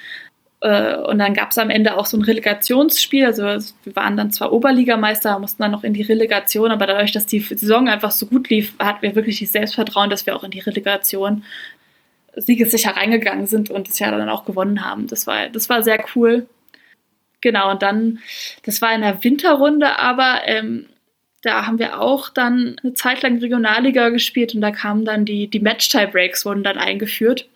[0.64, 3.27] Äh, und dann gab es am Ende auch so ein Relegationsspiel.
[3.27, 7.27] Also wir waren dann zwar Oberligameister, mussten dann noch in die Relegation, aber dadurch, dass
[7.27, 10.50] die Saison einfach so gut lief, hatten wir wirklich das Selbstvertrauen, dass wir auch in
[10.50, 11.44] die Relegation
[12.35, 15.07] siegessicher reingegangen sind und das Jahr dann auch gewonnen haben.
[15.07, 16.48] Das war, das war sehr cool.
[17.42, 18.20] Genau, und dann,
[18.64, 20.87] das war in der Winterrunde, aber ähm,
[21.42, 25.46] Da haben wir auch dann eine Zeit lang Regionalliga gespielt und da kamen dann die,
[25.48, 27.48] die Match-Tie-Breaks wurden dann eingeführt.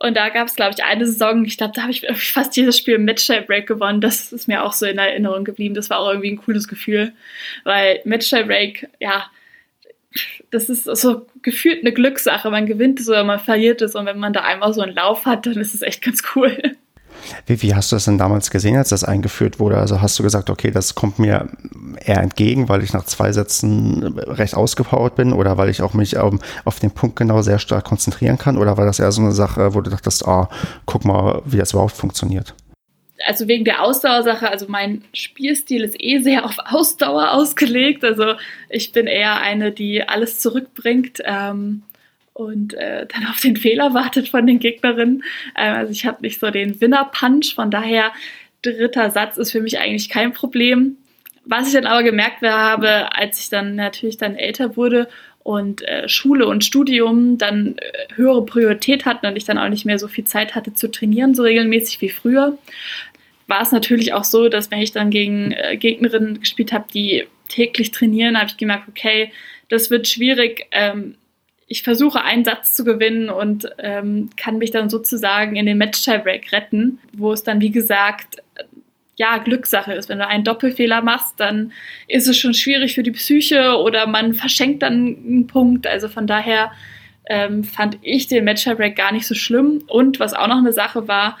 [0.00, 2.78] Und da gab es, glaube ich, eine Saison, ich glaube, da habe ich fast jedes
[2.78, 4.00] Spiel im Match-Tie-Break gewonnen.
[4.00, 5.74] Das ist mir auch so in Erinnerung geblieben.
[5.74, 7.12] Das war auch irgendwie ein cooles Gefühl.
[7.64, 9.28] Weil Match-Tie-Break, ja,
[10.50, 12.48] das ist so gefühlt eine Glückssache.
[12.48, 13.96] Man gewinnt es oder man verliert es.
[13.96, 16.76] Und wenn man da einmal so einen Lauf hat, dann ist es echt ganz cool.
[17.46, 19.78] Wie, wie, hast du das denn damals gesehen, als das eingeführt wurde?
[19.78, 21.48] Also hast du gesagt, okay, das kommt mir
[22.04, 26.16] eher entgegen, weil ich nach zwei Sätzen recht ausgepowert bin oder weil ich auch mich
[26.16, 28.58] um, auf den Punkt genau sehr stark konzentrieren kann?
[28.58, 30.48] Oder war das eher so eine Sache, wo du dachtest, ah,
[30.86, 32.54] guck mal, wie das überhaupt funktioniert?
[33.26, 38.04] also wegen der Ausdauersache, also mein Spielstil ist eh sehr auf Ausdauer ausgelegt.
[38.04, 38.34] Also
[38.68, 41.82] ich bin eher eine, die alles zurückbringt ähm,
[42.38, 45.24] und äh, dann auf den Fehler wartet von den Gegnerinnen.
[45.56, 48.12] Ähm, also ich habe nicht so den Winner-Punch, von daher
[48.62, 50.96] dritter Satz ist für mich eigentlich kein Problem.
[51.44, 55.08] Was ich dann aber gemerkt habe, als ich dann natürlich dann älter wurde
[55.42, 59.84] und äh, Schule und Studium dann äh, höhere Priorität hatten und ich dann auch nicht
[59.84, 62.56] mehr so viel Zeit hatte zu trainieren, so regelmäßig wie früher,
[63.48, 67.24] war es natürlich auch so, dass wenn ich dann gegen äh, Gegnerinnen gespielt habe, die
[67.48, 69.32] täglich trainieren, habe ich gemerkt, okay,
[69.68, 70.66] das wird schwierig.
[70.70, 71.16] Ähm,
[71.68, 76.50] ich versuche einen Satz zu gewinnen und ähm, kann mich dann sozusagen in den Match-Tiebreak
[76.50, 78.42] retten, wo es dann, wie gesagt,
[79.16, 80.08] ja, Glückssache ist.
[80.08, 81.72] Wenn du einen Doppelfehler machst, dann
[82.06, 85.86] ist es schon schwierig für die Psyche oder man verschenkt dann einen Punkt.
[85.86, 86.72] Also von daher
[87.26, 89.84] ähm, fand ich den Match-Tiebreak gar nicht so schlimm.
[89.88, 91.36] Und was auch noch eine Sache war,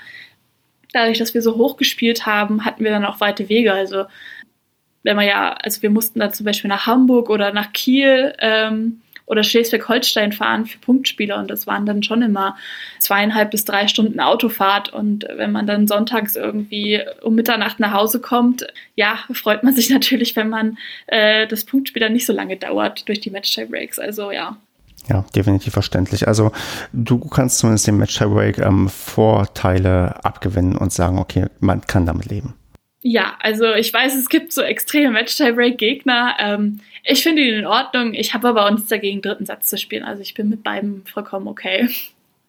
[0.92, 3.72] dadurch, dass wir so hoch gespielt haben, hatten wir dann auch weite Wege.
[3.72, 4.04] Also
[5.04, 9.00] wenn man ja, also wir mussten dann zum Beispiel nach Hamburg oder nach Kiel ähm,
[9.28, 12.56] oder Schleswig-Holstein fahren für Punktspieler und das waren dann schon immer
[12.98, 18.20] zweieinhalb bis drei Stunden Autofahrt und wenn man dann sonntags irgendwie um Mitternacht nach Hause
[18.20, 22.56] kommt, ja, freut man sich natürlich, wenn man äh, das Punktspiel dann nicht so lange
[22.56, 23.98] dauert durch die Match-Tie-Breaks.
[23.98, 24.56] Also ja,
[25.08, 26.28] ja, definitiv verständlich.
[26.28, 26.52] Also
[26.92, 32.26] du kannst zumindest dem Match Tiebreak ähm, Vorteile abgewinnen und sagen, okay, man kann damit
[32.26, 32.57] leben.
[33.00, 36.34] Ja, also ich weiß, es gibt so extreme Match Tiebreak Gegner.
[36.40, 38.12] Ähm, ich finde ihn in Ordnung.
[38.14, 40.02] Ich habe aber auch nichts dagegen, dritten Satz zu spielen.
[40.02, 41.88] Also ich bin mit beiden vollkommen okay.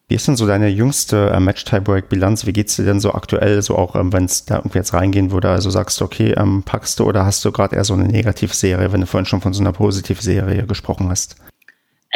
[0.08, 2.44] Wie ist denn so deine jüngste äh, Match Tiebreak Bilanz?
[2.44, 5.30] Wie geht's dir denn so aktuell, so auch ähm, wenn es da irgendwie jetzt reingehen
[5.30, 5.50] würde?
[5.50, 8.92] Also sagst du, okay, ähm, packst du oder hast du gerade eher so eine Negativserie,
[8.92, 11.36] wenn du vorhin schon von so einer Positivserie gesprochen hast?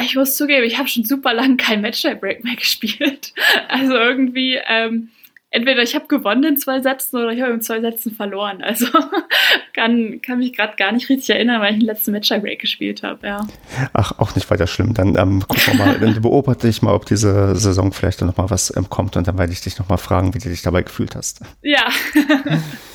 [0.03, 3.33] ich muss zugeben, ich habe schon super lange kein Match-Break mehr gespielt.
[3.69, 5.11] Also irgendwie, ähm,
[5.55, 8.61] entweder ich habe gewonnen in zwei Sätzen oder ich habe in zwei Sätzen verloren.
[8.61, 8.87] Also
[9.73, 13.27] kann, kann mich gerade gar nicht richtig erinnern, weil ich den letzten Match-Break gespielt habe,
[13.27, 13.47] ja.
[13.93, 14.95] Ach, auch nicht weiter schlimm.
[14.95, 18.51] Dann ähm, gucken wir mal, dann beobachte ich mal, ob diese Saison vielleicht noch mal
[18.51, 20.83] was ähm, kommt und dann werde ich dich noch mal fragen, wie du dich dabei
[20.83, 21.41] gefühlt hast.
[21.63, 21.89] Ja.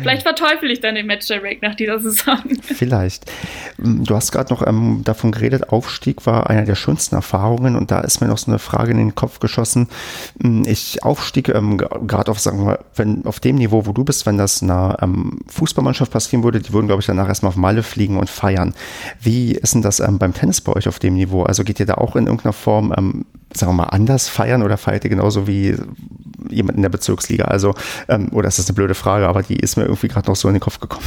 [0.00, 2.38] Vielleicht verteufel ich dann den Match Direct nach dieser Saison.
[2.62, 3.30] Vielleicht.
[3.78, 7.90] Mm, du hast gerade noch ähm, davon geredet, Aufstieg war einer der schönsten Erfahrungen und
[7.90, 9.88] da ist mir noch so eine Frage in den Kopf geschossen.
[10.38, 14.26] Mm, ich Aufstieg, ähm, gerade auf, sagen wir, wenn auf dem Niveau, wo du bist,
[14.26, 17.82] wenn das einer ähm, Fußballmannschaft passieren würde, die würden, glaube ich, danach erstmal auf Malle
[17.82, 18.74] fliegen und feiern.
[19.20, 21.42] Wie ist denn das ähm, beim Tennis bei euch auf dem Niveau?
[21.42, 23.24] Also geht ihr da auch in irgendeiner Form, ähm,
[23.56, 25.76] sagen wir mal, anders feiern oder feiert ihr genauso wie
[26.48, 27.44] jemand in der Bezirksliga?
[27.44, 27.74] Also,
[28.08, 30.48] ähm, oder ist das eine blöde Frage, aber die ist mir irgendwie gerade noch so
[30.48, 31.06] in den Kopf gekommen.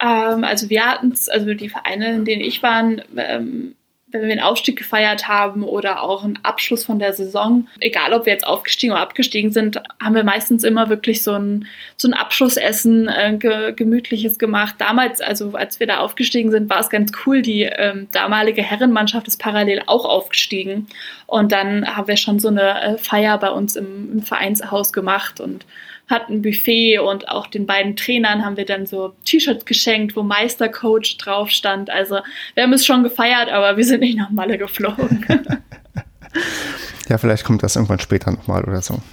[0.00, 2.82] Ähm, also wir hatten es, also die Vereine, in denen ich war,
[3.16, 3.74] ähm,
[4.20, 8.26] wenn wir einen Aufstieg gefeiert haben oder auch einen Abschluss von der Saison, egal ob
[8.26, 12.14] wir jetzt aufgestiegen oder abgestiegen sind, haben wir meistens immer wirklich so ein, so ein
[12.14, 14.76] Abschlussessen, äh, ge gemütliches gemacht.
[14.78, 17.42] Damals, also als wir da aufgestiegen sind, war es ganz cool.
[17.42, 20.86] Die ähm, damalige Herrenmannschaft ist parallel auch aufgestiegen.
[21.26, 25.40] Und dann haben wir schon so eine äh, Feier bei uns im, im Vereinshaus gemacht
[25.40, 25.66] und
[26.08, 30.22] hatten ein Buffet und auch den beiden Trainern haben wir dann so T-Shirts geschenkt, wo
[30.22, 31.90] Meistercoach drauf stand.
[31.90, 32.18] Also
[32.54, 35.24] wir haben es schon gefeiert, aber wir sind nicht nach Malle geflogen.
[37.08, 39.00] ja, vielleicht kommt das irgendwann später nochmal oder so.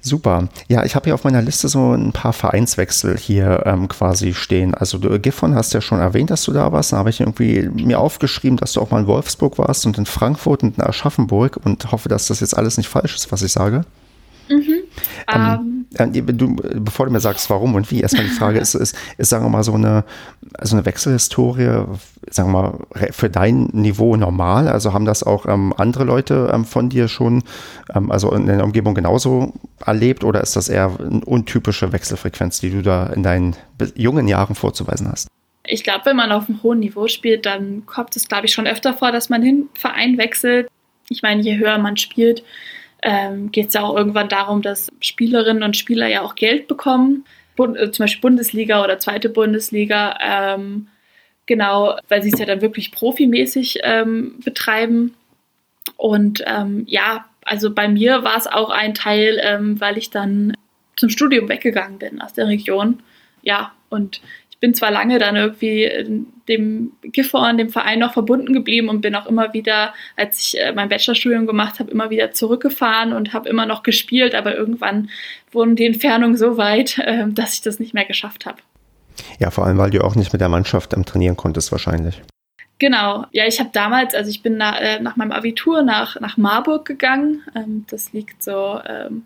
[0.00, 0.48] Super.
[0.68, 4.74] Ja, ich habe hier auf meiner Liste so ein paar Vereinswechsel hier ähm, quasi stehen.
[4.74, 6.94] Also du, Gifhorn hast ja schon erwähnt, dass du da warst.
[6.94, 10.06] Da habe ich irgendwie mir aufgeschrieben, dass du auch mal in Wolfsburg warst und in
[10.06, 13.52] Frankfurt und in Aschaffenburg und hoffe, dass das jetzt alles nicht falsch ist, was ich
[13.52, 13.84] sage.
[14.50, 14.82] Mhm.
[15.32, 18.96] Ähm, ähm, du, bevor du mir sagst, warum und wie, erstmal die Frage ist, ist,
[19.16, 20.04] ist, sagen wir mal, so eine,
[20.58, 21.84] also eine Wechselhistorie,
[22.28, 22.78] sagen wir mal,
[23.12, 24.68] für dein Niveau normal?
[24.68, 27.44] Also haben das auch ähm, andere Leute ähm, von dir schon,
[27.94, 32.70] ähm, also in der Umgebung genauso erlebt oder ist das eher eine untypische Wechselfrequenz, die
[32.70, 33.56] du da in deinen
[33.94, 35.28] jungen Jahren vorzuweisen hast?
[35.64, 38.66] Ich glaube, wenn man auf einem hohen Niveau spielt, dann kommt es, glaube ich, schon
[38.66, 40.68] öfter vor, dass man den Verein wechselt.
[41.08, 42.42] Ich meine, je höher man spielt,
[43.02, 47.24] ähm, geht es ja auch irgendwann darum, dass Spielerinnen und Spieler ja auch Geld bekommen.
[47.56, 50.16] Bund, äh, zum Beispiel Bundesliga oder zweite Bundesliga.
[50.22, 50.88] Ähm,
[51.46, 55.14] genau, weil sie es ja dann wirklich profimäßig ähm, betreiben.
[55.96, 60.54] Und ähm, ja, also bei mir war es auch ein Teil, ähm, weil ich dann
[60.96, 63.02] zum Studium weggegangen bin aus der Region.
[63.42, 64.20] Ja, und
[64.60, 65.90] bin zwar lange dann irgendwie
[66.48, 70.72] dem Gifhorn, dem Verein noch verbunden geblieben und bin auch immer wieder, als ich äh,
[70.72, 75.08] mein Bachelorstudium gemacht habe, immer wieder zurückgefahren und habe immer noch gespielt, aber irgendwann
[75.50, 78.58] wurden die Entfernungen so weit, äh, dass ich das nicht mehr geschafft habe.
[79.38, 82.20] Ja, vor allem, weil du auch nicht mit der Mannschaft ähm, trainieren konntest wahrscheinlich.
[82.78, 86.36] Genau, ja, ich habe damals, also ich bin na, äh, nach meinem Abitur nach, nach
[86.36, 87.42] Marburg gegangen.
[87.54, 89.24] Ähm, das liegt so ähm,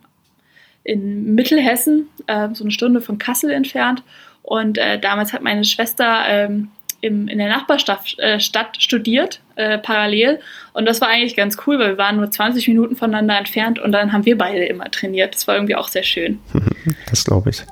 [0.82, 4.02] in Mittelhessen, äh, so eine Stunde von Kassel entfernt.
[4.44, 6.68] Und äh, damals hat meine Schwester ähm,
[7.00, 10.40] im, in der Nachbarstadt äh, Stadt studiert, äh, parallel.
[10.74, 13.92] Und das war eigentlich ganz cool, weil wir waren nur 20 Minuten voneinander entfernt und
[13.92, 15.34] dann haben wir beide immer trainiert.
[15.34, 16.38] Das war irgendwie auch sehr schön.
[17.08, 17.62] Das glaube ich.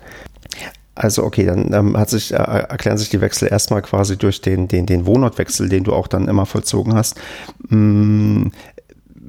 [0.95, 4.69] Also okay, dann ähm, hat sich, äh, erklären sich die Wechsel erstmal quasi durch den,
[4.69, 7.19] den, den Wohnortwechsel, den du auch dann immer vollzogen hast.
[7.69, 8.53] Hm,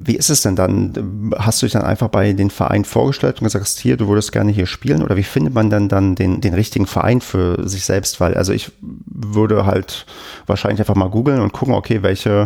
[0.06, 1.32] wie ist es denn dann?
[1.36, 4.52] Hast du dich dann einfach bei den Verein vorgestellt und gesagt, hier, du würdest gerne
[4.52, 5.02] hier spielen?
[5.02, 8.20] Oder wie findet man denn dann den, den richtigen Verein für sich selbst?
[8.20, 10.06] Weil, also ich würde halt
[10.46, 12.44] wahrscheinlich einfach mal googeln und gucken, okay, welche,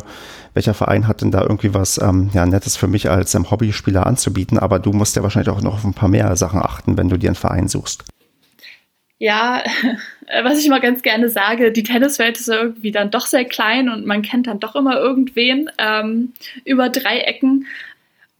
[0.54, 4.06] welcher Verein hat denn da irgendwie was ähm, ja, Nettes für mich als ähm, Hobbyspieler
[4.06, 4.58] anzubieten?
[4.58, 7.18] Aber du musst ja wahrscheinlich auch noch auf ein paar mehr Sachen achten, wenn du
[7.18, 8.04] dir einen Verein suchst
[9.18, 9.64] ja,
[10.42, 14.06] was ich immer ganz gerne sage, die Tenniswelt ist irgendwie dann doch sehr klein und
[14.06, 16.32] man kennt dann doch immer irgendwen ähm,
[16.64, 17.66] über drei Ecken.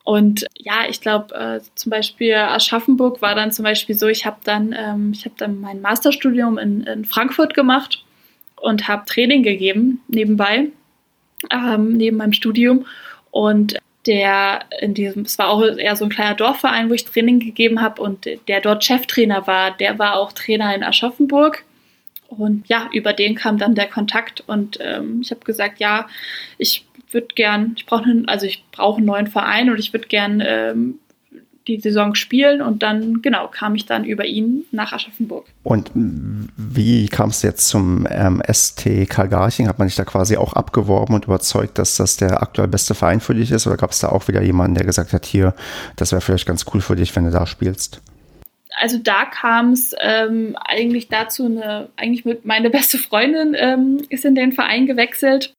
[0.04, 4.38] Und ja, ich glaube, äh, zum Beispiel Aschaffenburg war dann zum Beispiel so, ich habe
[4.44, 8.04] dann, ähm, ich habe dann mein Masterstudium in, in Frankfurt gemacht
[8.56, 10.68] und habe Training gegeben nebenbei,
[11.50, 12.86] ähm, neben meinem Studium.
[13.30, 13.78] Und
[14.08, 17.82] der in diesem, es war auch eher so ein kleiner Dorfverein, wo ich Training gegeben
[17.82, 21.64] habe und der dort Cheftrainer war, der war auch Trainer in Aschaffenburg.
[22.26, 26.08] Und ja, über den kam dann der Kontakt und ähm, ich habe gesagt, ja,
[26.58, 30.42] ich würde gern, ich brauche also ich brauche einen neuen Verein und ich würde gern
[30.44, 30.98] ähm,
[31.68, 35.46] die Saison spielen und dann, genau, kam ich dann über ihn nach Aschaffenburg.
[35.62, 39.68] Und wie kam es jetzt zum ähm, ST Karl-Garching?
[39.68, 43.20] Hat man dich da quasi auch abgeworben und überzeugt, dass das der aktuell beste Verein
[43.20, 43.66] für dich ist?
[43.66, 45.54] Oder gab es da auch wieder jemanden, der gesagt hat, hier,
[45.96, 48.00] das wäre vielleicht ganz cool für dich, wenn du da spielst?
[48.80, 54.24] also da kam es ähm, eigentlich dazu, eine, eigentlich mit meine beste Freundin ähm, ist
[54.24, 55.54] in den Verein gewechselt.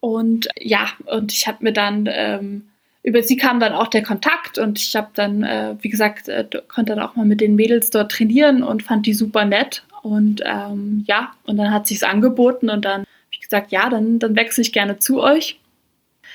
[0.00, 2.70] Und ja, und ich habe mir dann ähm,
[3.08, 6.44] über sie kam dann auch der Kontakt und ich habe dann, äh, wie gesagt, äh,
[6.68, 9.82] konnte dann auch mal mit den Mädels dort trainieren und fand die super nett.
[10.02, 14.18] Und ähm, ja, und dann hat sich's angeboten und dann habe ich gesagt, ja, dann,
[14.18, 15.58] dann wechsle ich gerne zu euch.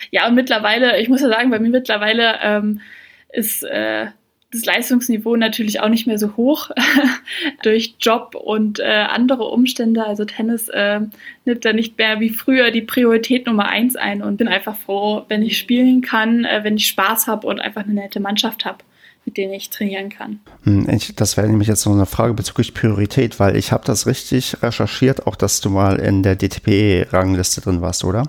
[0.10, 2.82] Ja, und mittlerweile, ich muss ja sagen, bei mir mittlerweile ähm,
[3.30, 4.08] ist äh,
[4.54, 6.70] das Leistungsniveau natürlich auch nicht mehr so hoch
[7.64, 10.06] durch Job und äh, andere Umstände.
[10.06, 11.02] Also Tennis äh,
[11.46, 15.26] nimmt da nicht mehr wie früher die Priorität Nummer eins ein und bin einfach froh,
[15.28, 18.80] wenn ich spielen kann, äh, wenn ich Spaß habe und einfach eine nette Mannschaft habe
[19.26, 20.42] mit denen ich trainieren kann.
[20.64, 20.86] Hm,
[21.16, 25.28] das wäre nämlich jetzt so eine Frage bezüglich Priorität, weil ich habe das richtig recherchiert,
[25.28, 28.24] auch dass du mal in der DTP-Rangliste drin warst, oder?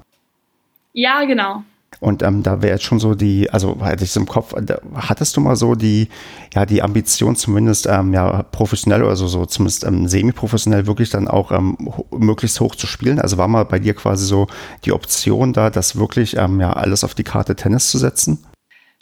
[0.93, 1.65] Ja, genau.
[2.01, 4.79] Und ähm, da wäre jetzt schon so die, also hatte ich es im Kopf, da,
[4.95, 6.09] hattest du mal so die,
[6.55, 11.29] ja, die Ambition zumindest ähm, ja professionell oder so, so zumindest ähm, semi-professionell wirklich dann
[11.29, 13.21] auch ähm, ho möglichst hoch zu spielen?
[13.21, 14.47] Also war mal bei dir quasi so
[14.85, 18.45] die Option da, das wirklich ähm, ja alles auf die Karte Tennis zu setzen?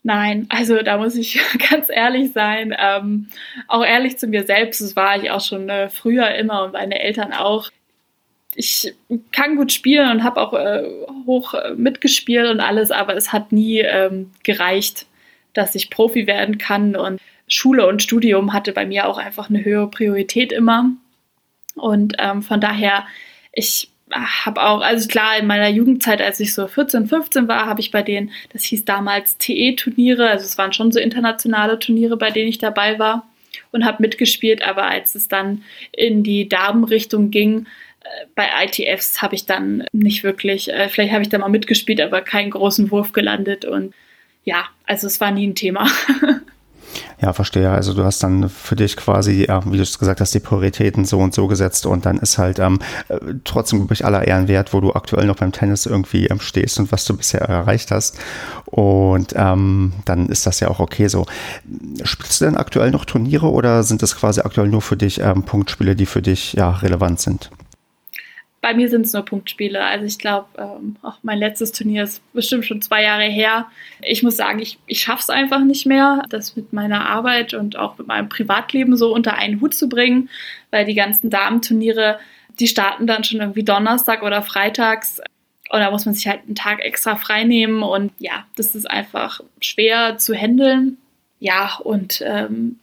[0.05, 3.29] Nein, also da muss ich ganz ehrlich sein, ähm,
[3.69, 7.01] auch ehrlich zu mir selbst, das war ich auch schon äh, früher immer und meine
[7.01, 7.71] Eltern auch
[8.55, 8.95] ich
[9.33, 10.85] kann gut spielen und habe auch äh,
[11.27, 15.07] hoch äh, mitgespielt und alles, aber es hat nie ähm, gereicht,
[15.55, 16.97] dass ich Profi werden kann.
[16.97, 20.91] Und Schule und Studium hatte bei mir auch einfach eine höhere Priorität immer.
[21.75, 23.07] Und ähm, von daher,
[23.53, 27.81] ich habe auch, also klar, in meiner Jugendzeit, als ich so 14, 15 war, habe
[27.81, 32.31] ich bei denen, das hieß damals TE-Turniere, also es waren schon so internationale Turniere, bei
[32.31, 33.27] denen ich dabei war
[33.71, 37.67] und habe mitgespielt, aber als es dann in die Damenrichtung ging,
[38.35, 42.21] bei ITFs habe ich dann nicht wirklich, äh, vielleicht habe ich da mal mitgespielt, aber
[42.21, 43.95] keinen großen Wurf gelandet und
[44.45, 45.89] ja, also es war nie ein Thema.
[47.21, 47.71] Ja, verstehe.
[47.71, 51.05] Also du hast dann für dich quasi, ja, wie du es gesagt hast, die Prioritäten
[51.05, 54.73] so und so gesetzt und dann ist halt ähm, äh, trotzdem wirklich aller Ehren wert,
[54.73, 58.19] wo du aktuell noch beim Tennis irgendwie ähm, stehst und was du bisher erreicht hast.
[58.67, 61.27] Und ähm, dann ist das ja auch okay so.
[62.03, 65.45] Spielst du denn aktuell noch Turniere oder sind das quasi aktuell nur für dich ähm,
[65.45, 67.51] Punktspiele, die für dich ja relevant sind?
[68.63, 69.85] Bei mir sind es nur Punktspiele.
[69.85, 73.67] Also ich glaube, ähm, auch mein letztes Turnier ist bestimmt schon zwei Jahre her.
[74.01, 77.77] Ich muss sagen, ich, ich schaffe es einfach nicht mehr, das mit meiner Arbeit und
[77.77, 80.31] auch mit meinem Privatleben so unter einen Hut zu bringen,
[80.71, 82.21] weil die ganzen Damenturniere,
[82.61, 85.21] die starten dann schon irgendwie Donnerstag oder Freitags.
[85.69, 87.83] Und da muss man sich halt einen Tag extra frei nehmen.
[87.83, 90.99] Und ja, das ist einfach schwer zu handeln.
[91.41, 92.79] Ja, und ähm,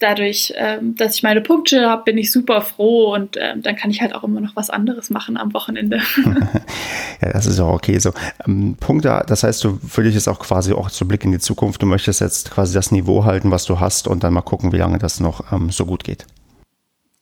[0.00, 3.90] dadurch, ähm, dass ich meine Punkte habe, bin ich super froh und ähm, dann kann
[3.90, 6.00] ich halt auch immer noch was anderes machen am Wochenende.
[7.22, 8.12] ja, das ist auch okay so.
[8.46, 11.38] Ähm, Punkte, das heißt, du für dich ist auch quasi auch zu Blick in die
[11.38, 11.82] Zukunft.
[11.82, 14.78] Du möchtest jetzt quasi das Niveau halten, was du hast und dann mal gucken, wie
[14.78, 16.26] lange das noch ähm, so gut geht.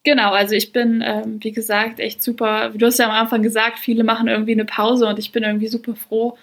[0.05, 2.71] Genau, also ich bin, ähm, wie gesagt, echt super.
[2.71, 5.69] Du hast ja am Anfang gesagt, viele machen irgendwie eine Pause und ich bin irgendwie
[5.69, 6.39] super froh,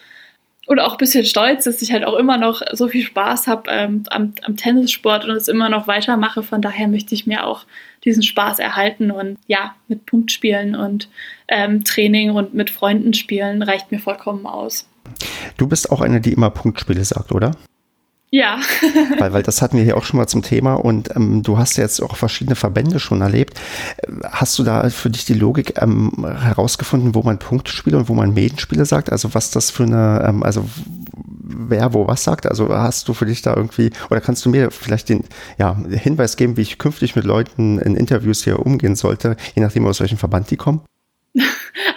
[0.66, 3.70] und auch ein bisschen stolz, dass ich halt auch immer noch so viel Spaß habe
[3.70, 6.44] ähm, am, am, Tennissport und es immer noch weitermache.
[6.44, 7.66] Von daher möchte ich mir auch
[8.04, 11.10] diesen Spaß erhalten und ja, mit Punktspielen und
[11.48, 14.88] ähm, Training und mit Freunden spielen reicht mir vollkommen aus.
[15.58, 17.52] Du bist auch eine, die immer Punktspiele sagt, oder?
[18.36, 18.60] Ja.
[19.20, 21.78] weil, weil das hatten wir hier auch schon mal zum Thema und ähm, du hast
[21.78, 23.62] ja jetzt auch verschiedene Verbände schon erlebt.
[24.30, 28.34] Hast du da für dich die Logik ähm, herausgefunden, wo man Punktspiele und wo man
[28.34, 29.10] Medenspiele sagt?
[29.10, 30.66] Also was das für eine, ähm, also
[31.14, 32.46] wer wo was sagt?
[32.46, 35.24] Also hast du für dich da irgendwie, oder kannst du mir vielleicht den
[35.58, 39.88] ja, Hinweis geben, wie ich künftig mit Leuten in Interviews hier umgehen sollte, je nachdem
[39.88, 40.82] aus welchem Verband die kommen?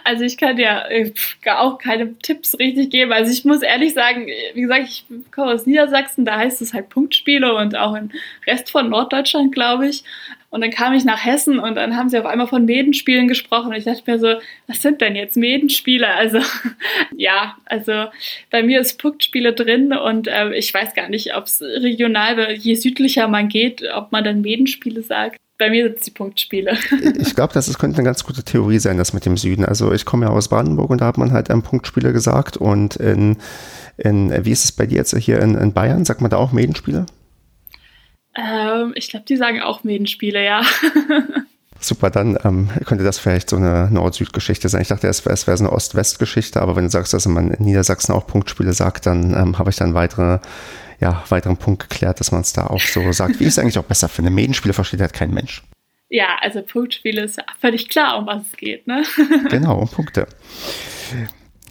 [0.08, 1.12] Also ich kann ja äh,
[1.50, 3.12] auch keine Tipps richtig geben.
[3.12, 6.88] Also ich muss ehrlich sagen, wie gesagt, ich komme aus Niedersachsen, da heißt es halt
[6.88, 8.10] Punktspiele und auch im
[8.46, 10.04] Rest von Norddeutschland, glaube ich.
[10.48, 13.68] Und dann kam ich nach Hessen und dann haben sie auf einmal von Medenspielen gesprochen.
[13.68, 16.08] Und ich dachte mir so, was sind denn jetzt Medenspiele?
[16.08, 16.38] Also
[17.14, 18.06] ja, also
[18.50, 22.76] bei mir ist Punktspiele drin und äh, ich weiß gar nicht, ob es regional, je
[22.76, 26.78] südlicher man geht, ob man dann Medenspiele sagt bei mir sind es die Punktspiele.
[27.20, 29.64] ich glaube, das ist, könnte eine ganz gute Theorie sein, das mit dem Süden.
[29.64, 32.56] Also ich komme ja aus Brandenburg und da hat man halt einen Punktspiele gesagt.
[32.56, 33.36] Und in,
[33.96, 36.04] in wie ist es bei dir jetzt hier in, in Bayern?
[36.04, 37.06] Sagt man da auch Medenspiele?
[38.36, 40.62] Ähm, ich glaube, die sagen auch Medenspiele, ja.
[41.80, 44.82] Super, dann ähm, könnte das vielleicht so eine Nord-Süd-Geschichte sein.
[44.82, 47.64] Ich dachte, es wäre wär so eine Ost-West-Geschichte, aber wenn du sagst, dass man in
[47.64, 50.40] Niedersachsen auch Punktspiele sagt, dann ähm, habe ich dann weitere
[51.00, 53.40] ja, weiteren Punkt geklärt, dass man es da auch so sagt.
[53.40, 55.62] Wie ist eigentlich auch besser für eine Medienspiele versteht halt kein Mensch.
[56.10, 59.04] Ja, also Punktspiele ist völlig klar, um was es geht, ne?
[59.50, 60.26] genau, um Punkte.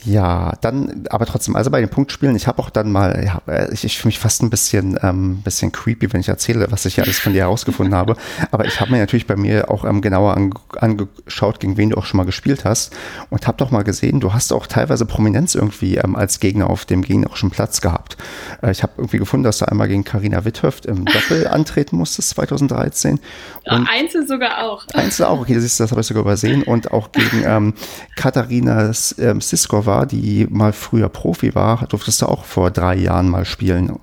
[0.07, 3.41] Ja, dann, aber trotzdem, also bei den Punktspielen, ich habe auch dann mal, ja,
[3.73, 6.95] ich, ich fühle mich fast ein bisschen, ähm, bisschen creepy, wenn ich erzähle, was ich
[6.95, 8.15] ja alles von dir herausgefunden habe.
[8.51, 11.97] Aber ich habe mir natürlich bei mir auch ähm, genauer ange angeschaut, gegen wen du
[11.97, 12.95] auch schon mal gespielt hast
[13.29, 16.85] und habe doch mal gesehen, du hast auch teilweise Prominenz irgendwie ähm, als Gegner auf
[16.85, 18.15] dem Gegner auch schon Platz gehabt.
[18.63, 22.29] Äh, ich habe irgendwie gefunden, dass du einmal gegen Karina Witthöft im Doppel antreten musstest
[22.29, 23.19] 2013.
[23.65, 24.85] Und Einzel sogar auch.
[24.93, 26.63] Einzel auch, okay, das, das habe ich sogar übersehen.
[26.63, 27.73] Und auch gegen ähm,
[28.15, 33.29] Katharina ähm, Siskova war, die mal früher Profi war, durftest du auch vor drei Jahren
[33.29, 33.99] mal spielen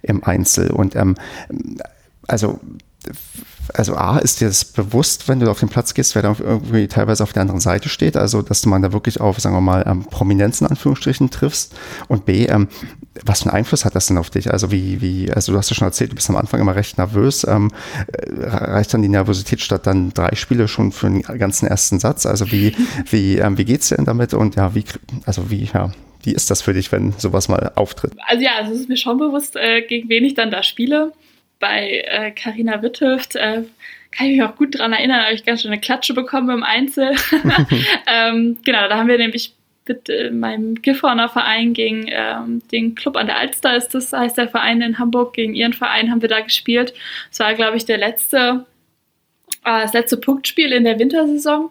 [0.00, 0.70] im Einzel.
[0.70, 1.16] Und ähm,
[2.26, 2.60] also
[3.74, 6.86] also A, ist dir das bewusst, wenn du auf den Platz gehst, wer da irgendwie
[6.88, 9.60] teilweise auf der anderen Seite steht, also dass du man da wirklich auf, sagen wir
[9.60, 11.74] mal, ähm, Prominenz in Anführungsstrichen triffst
[12.08, 12.68] und B, ähm,
[13.24, 14.52] was für einen Einfluss hat das denn auf dich?
[14.52, 16.98] Also wie, wie, also du hast ja schon erzählt, du bist am Anfang immer recht
[16.98, 17.70] nervös, ähm,
[18.12, 22.26] äh, reicht dann die Nervosität statt dann drei Spiele schon für den ganzen ersten Satz?
[22.26, 22.74] Also wie,
[23.10, 24.84] wie, ähm, wie geht's dir denn damit und ja, wie,
[25.26, 25.90] also wie, ja,
[26.22, 28.12] wie ist das für dich, wenn sowas mal auftritt?
[28.26, 31.12] Also ja, also es ist mir schon bewusst, äh, gegen wen ich dann da spiele
[31.58, 33.62] bei Karina äh, Witthöft äh,
[34.10, 36.62] kann ich mich auch gut daran erinnern, habe ich ganz schön eine Klatsche bekommen im
[36.62, 37.14] Einzel.
[38.06, 39.52] ähm, genau, da haben wir nämlich
[39.88, 44.36] mit äh, meinem Gifhorner Verein gegen ähm, den Club an der Alster ist das, heißt
[44.36, 46.94] der Verein in Hamburg, gegen ihren Verein haben wir da gespielt.
[47.30, 48.66] Das war, glaube ich, der letzte,
[49.64, 51.70] äh, das letzte Punktspiel in der Wintersaison.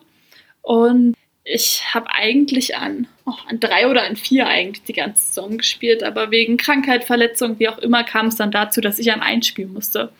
[0.62, 5.58] Und ich habe eigentlich an, oh, an drei oder an vier eigentlich die ganze Saison
[5.58, 9.22] gespielt, aber wegen Krankheit, Verletzung, wie auch immer, kam es dann dazu, dass ich an
[9.22, 10.12] ein spielen musste.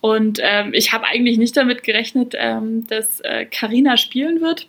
[0.00, 4.68] Und ähm, ich habe eigentlich nicht damit gerechnet, ähm, dass Karina äh, spielen wird,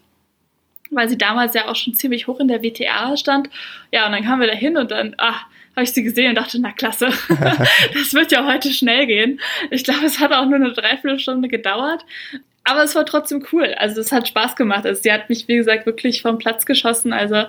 [0.91, 3.49] weil sie damals ja auch schon ziemlich hoch in der WTA stand.
[3.91, 5.41] Ja, und dann kamen wir da hin und dann, ah,
[5.75, 7.07] habe ich sie gesehen und dachte, na klasse,
[7.93, 9.41] das wird ja heute schnell gehen.
[9.71, 12.05] Ich glaube, es hat auch nur eine Dreiviertelstunde gedauert
[12.65, 13.73] aber es war trotzdem cool.
[13.77, 14.85] Also es hat Spaß gemacht.
[14.85, 17.13] Also sie hat mich, wie gesagt, wirklich vom Platz geschossen.
[17.13, 17.45] Also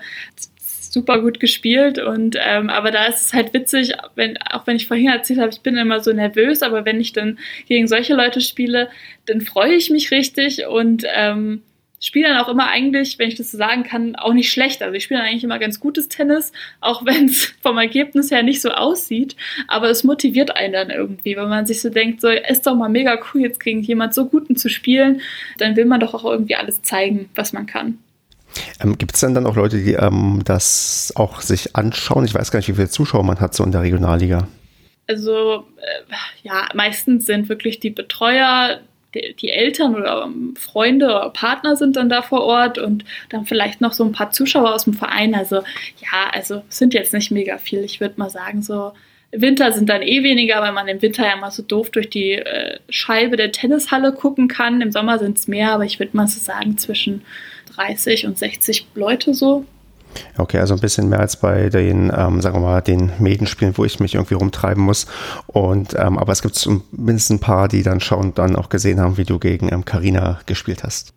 [0.97, 4.87] super gut gespielt und ähm, aber da ist es halt witzig, wenn, auch wenn ich
[4.87, 8.41] vorhin erzählt habe, ich bin immer so nervös, aber wenn ich dann gegen solche Leute
[8.41, 8.89] spiele,
[9.27, 11.61] dann freue ich mich richtig und ähm,
[12.01, 14.83] spiele dann auch immer eigentlich, wenn ich das so sagen kann, auch nicht schlecht.
[14.83, 18.61] Also ich spiele eigentlich immer ganz gutes Tennis, auch wenn es vom Ergebnis her nicht
[18.61, 19.37] so aussieht.
[19.69, 22.89] Aber es motiviert einen dann irgendwie, wenn man sich so denkt, so ist doch mal
[22.89, 25.21] mega cool, jetzt gegen jemand so guten zu spielen,
[25.59, 27.99] dann will man doch auch irgendwie alles zeigen, was man kann.
[28.81, 32.25] Ähm, Gibt es denn dann auch Leute, die ähm, das auch sich anschauen?
[32.25, 34.49] Ich weiß gar nicht, wie viele Zuschauer man hat so in der Regionalliga.
[35.09, 38.81] Also äh, ja, meistens sind wirklich die Betreuer,
[39.41, 43.81] die, Eltern oder ähm, Freunde oder Partner sind dann da vor Ort und dann vielleicht
[43.81, 45.35] noch so ein paar Zuschauer aus dem Verein.
[45.35, 47.81] Also ja, also sind jetzt nicht mega viel.
[47.85, 48.93] Ich würde mal sagen, so
[49.33, 52.33] Winter sind dann eh weniger, weil man im Winter ja mal so doof durch die
[52.33, 54.81] äh, Scheibe der Tennishalle gucken kann.
[54.81, 57.23] Im Sommer sind es mehr, aber ich würde mal so sagen zwischen
[57.75, 59.64] 30 und 60 Leute so.
[60.37, 63.85] Okay, also ein bisschen mehr als bei den, ähm, sagen wir mal, den Medenspielen, wo
[63.85, 65.07] ich mich irgendwie rumtreiben muss.
[65.47, 69.17] Und ähm, aber es gibt zumindest ein paar, die dann schon dann auch gesehen haben,
[69.17, 71.12] wie du gegen Karina ähm, gespielt hast.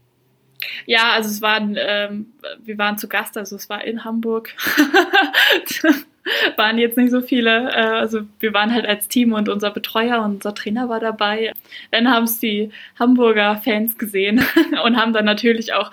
[0.86, 2.28] Ja, also es waren, ähm,
[2.64, 4.50] wir waren zu Gast, also es war in Hamburg.
[6.58, 7.72] waren jetzt nicht so viele.
[7.72, 11.54] Äh, also wir waren halt als Team und unser Betreuer und unser Trainer war dabei.
[11.92, 14.44] Dann haben es die Hamburger Fans gesehen
[14.86, 15.92] und haben dann natürlich auch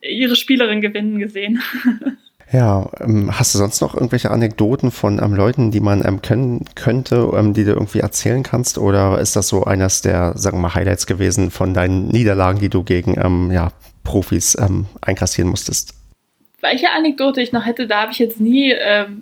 [0.00, 1.62] ihre Spielerin gewinnen gesehen.
[2.54, 6.64] Ja, ähm, hast du sonst noch irgendwelche Anekdoten von ähm, Leuten, die man ähm, können
[6.76, 8.78] könnte, ähm, die du irgendwie erzählen kannst?
[8.78, 12.68] Oder ist das so eines der, sagen wir mal, Highlights gewesen von deinen Niederlagen, die
[12.68, 13.72] du gegen ähm, ja,
[14.04, 15.94] Profis ähm, einkassieren musstest?
[16.60, 18.72] Welche Anekdote ich noch hätte, da habe ich jetzt nie,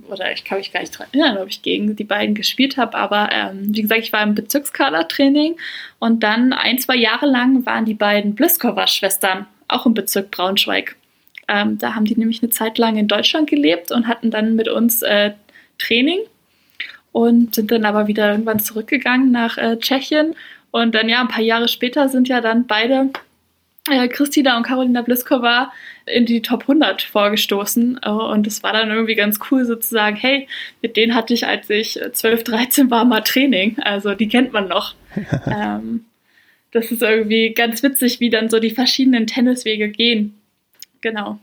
[0.09, 2.97] oder ich kann mich gar nicht dran erinnern, ob ich gegen die beiden gespielt habe,
[2.97, 5.57] aber wie gesagt, ich war im Bezirkskadertraining
[5.99, 10.95] und dann ein, zwei Jahre lang waren die beiden Bliskova-Schwestern auch im Bezirk Braunschweig.
[11.49, 14.68] Ähm, da haben die nämlich eine Zeit lang in Deutschland gelebt und hatten dann mit
[14.68, 15.32] uns äh,
[15.78, 16.20] Training
[17.12, 20.34] und sind dann aber wieder irgendwann zurückgegangen nach äh, Tschechien.
[20.70, 23.11] Und dann ja, ein paar Jahre später sind ja dann beide,
[23.90, 25.70] äh, Christina und Karolina Bliskova,
[26.07, 28.01] in die Top 100 vorgestoßen.
[28.03, 30.49] Äh, und es war dann irgendwie ganz cool sozusagen, hey,
[30.80, 33.78] mit denen hatte ich, als ich 12, 13 war, mal Training.
[33.80, 34.95] Also die kennt man noch.
[35.47, 36.07] ähm,
[36.70, 40.38] das ist irgendwie ganz witzig, wie dann so die verschiedenen Tenniswege gehen
[41.03, 41.39] genau.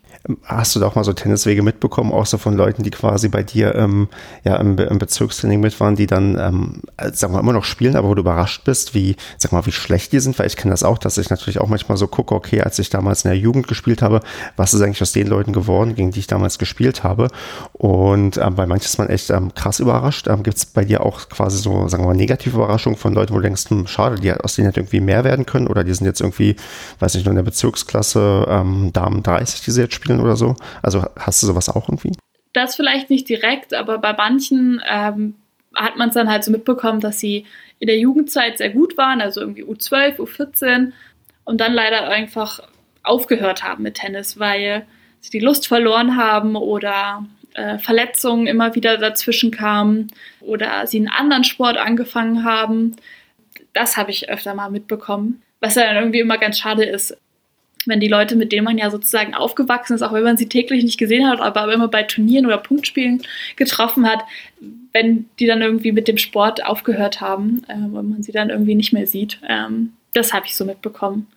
[0.45, 3.43] Hast du da auch mal so Tenniswege mitbekommen, auch so von Leuten, die quasi bei
[3.43, 4.07] dir ähm,
[4.43, 6.81] ja, im, im, Bezirkstraining mit waren, die dann, ähm,
[7.13, 10.11] sagen wir immer noch spielen, aber wo du überrascht bist, wie, sag mal, wie schlecht
[10.11, 12.61] die sind, weil ich kenne das auch, dass ich natürlich auch manchmal so gucke, okay,
[12.61, 14.21] als ich damals in der Jugend gespielt habe,
[14.55, 17.27] was ist eigentlich aus den Leuten geworden, gegen die ich damals gespielt habe?
[17.73, 20.27] Und ähm, bei manchen ist man echt ähm, krass überrascht.
[20.27, 23.33] Ähm, Gibt es bei dir auch quasi so, sagen wir mal, negative Überraschungen von Leuten,
[23.33, 25.93] wo du denkst, hm, schade, die aus denen hätte irgendwie mehr werden können oder die
[25.93, 26.55] sind jetzt irgendwie,
[26.99, 30.35] weiß nicht, nur in der Bezirksklasse ähm, Damen 30 30, die sie jetzt spielen oder
[30.35, 30.55] so?
[30.81, 32.13] Also hast du sowas auch irgendwie?
[32.53, 35.35] Das vielleicht nicht direkt, aber bei manchen ähm,
[35.75, 37.45] hat man es dann halt so mitbekommen, dass sie
[37.79, 40.91] in der Jugendzeit sehr gut waren, also irgendwie U12, U14
[41.43, 42.59] und dann leider einfach
[43.03, 44.85] aufgehört haben mit Tennis, weil
[45.19, 51.07] sie die Lust verloren haben oder äh, Verletzungen immer wieder dazwischen kamen oder sie einen
[51.07, 52.95] anderen Sport angefangen haben.
[53.73, 55.41] Das habe ich öfter mal mitbekommen.
[55.59, 57.17] Was ja dann irgendwie immer ganz schade ist,
[57.85, 60.83] wenn die Leute, mit denen man ja sozusagen aufgewachsen ist, auch wenn man sie täglich
[60.83, 63.21] nicht gesehen hat, aber immer bei Turnieren oder Punktspielen
[63.55, 64.23] getroffen hat,
[64.91, 68.75] wenn die dann irgendwie mit dem Sport aufgehört haben ähm, und man sie dann irgendwie
[68.75, 69.39] nicht mehr sieht.
[69.47, 71.27] Ähm, das habe ich so mitbekommen,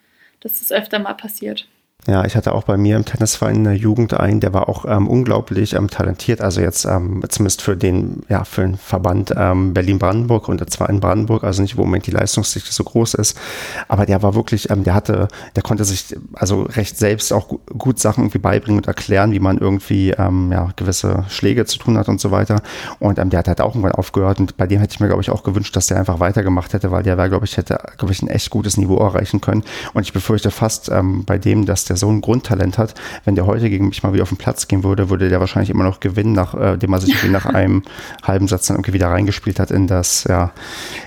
[0.41, 1.67] dass das öfter mal passiert.
[2.09, 4.85] Ja, ich hatte auch bei mir im Tennisverein in der Jugend einen, der war auch
[4.87, 6.41] ähm, unglaublich ähm, talentiert.
[6.41, 10.99] Also jetzt ähm, zumindest für den, ja, für den Verband ähm, Berlin-Brandenburg und zwar in
[10.99, 13.39] Brandenburg, also nicht, wo im Moment die Leistungsdichte so groß ist.
[13.87, 17.47] Aber der war wirklich, ähm, der hatte, der konnte sich also recht selbst auch
[17.79, 21.97] gut Sachen irgendwie beibringen und erklären, wie man irgendwie ähm, ja, gewisse Schläge zu tun
[21.99, 22.63] hat und so weiter.
[22.99, 25.31] Und der hat halt auch irgendwann aufgehört und bei dem hätte ich mir, glaube ich,
[25.31, 28.23] auch gewünscht, dass der einfach weitergemacht hätte, weil der war, glaube ich, hätte, glaube ich,
[28.23, 29.63] ein echt gutes Niveau erreichen können.
[29.95, 30.91] Und ich befürchte fast
[31.27, 34.13] bei dem, dass der der so ein Grundtalent hat, wenn der heute gegen mich mal
[34.13, 37.01] wieder auf den Platz gehen würde, würde der wahrscheinlich immer noch gewinnen, nachdem äh, er
[37.01, 37.83] sich nach einem
[38.23, 40.53] halben Satz dann irgendwie wieder reingespielt hat in das, ja,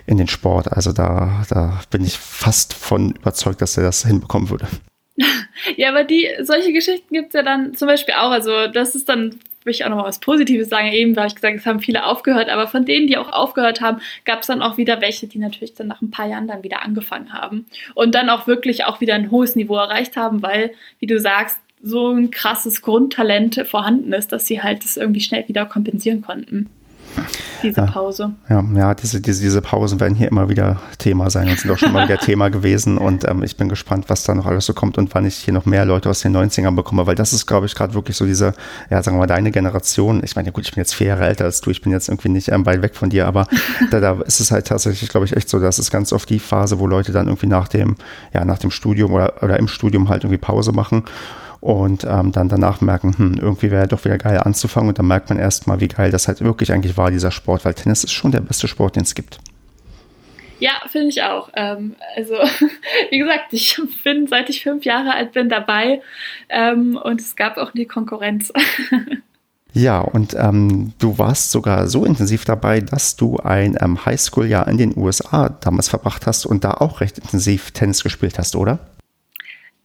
[0.05, 0.71] in den Sport.
[0.71, 4.67] Also da, da bin ich fast von überzeugt, dass er das hinbekommen würde.
[5.77, 8.29] Ja, aber die, solche Geschichten gibt es ja dann zum Beispiel auch.
[8.29, 10.91] Also, das ist dann will ich auch noch mal was Positives sagen.
[10.91, 13.99] Eben habe ich gesagt, es haben viele aufgehört, aber von denen, die auch aufgehört haben,
[14.24, 16.84] gab es dann auch wieder welche, die natürlich dann nach ein paar Jahren dann wieder
[16.84, 21.07] angefangen haben und dann auch wirklich auch wieder ein hohes Niveau erreicht haben, weil, wie
[21.07, 25.66] du sagst, so ein krasses Grundtalent vorhanden ist, dass sie halt das irgendwie schnell wieder
[25.66, 26.70] kompensieren konnten
[27.63, 28.32] diese Pause.
[28.49, 31.78] Ja, ja diese, diese, diese Pausen werden hier immer wieder Thema sein und sind auch
[31.78, 32.97] schon mal wieder Thema gewesen.
[32.97, 35.53] Und ähm, ich bin gespannt, was da noch alles so kommt und wann ich hier
[35.53, 38.26] noch mehr Leute aus den 90ern bekomme, weil das ist, glaube ich, gerade wirklich so
[38.26, 38.53] diese,
[38.89, 40.22] ja, sagen wir mal, deine Generation.
[40.24, 42.30] Ich meine, gut, ich bin jetzt vier Jahre älter als du, ich bin jetzt irgendwie
[42.30, 43.47] nicht ähm, weit weg von dir, aber
[43.91, 46.39] da, da ist es halt tatsächlich, glaube ich, echt so, dass es ganz oft die
[46.39, 47.95] Phase, wo Leute dann irgendwie nach dem,
[48.34, 51.03] ja, nach dem Studium oder, oder im Studium halt irgendwie Pause machen
[51.66, 55.30] und ähm, dann danach merken, hm, irgendwie wäre doch wieder geil anzufangen und dann merkt
[55.30, 58.32] man erstmal, wie geil das halt wirklich eigentlich war, dieser Sport, weil Tennis ist schon
[58.32, 59.39] der beste Sport, den es gibt.
[60.59, 61.49] Ja, finde ich auch.
[61.55, 62.36] Ähm, also,
[63.09, 66.03] wie gesagt, ich bin, seit ich fünf Jahre alt bin, dabei
[66.49, 68.53] ähm, und es gab auch nie Konkurrenz.
[69.78, 74.78] Ja, und ähm, du warst sogar so intensiv dabei, dass du ein ähm, Highschool-Jahr in
[74.78, 78.80] den USA damals verbracht hast und da auch recht intensiv Tennis gespielt hast, oder?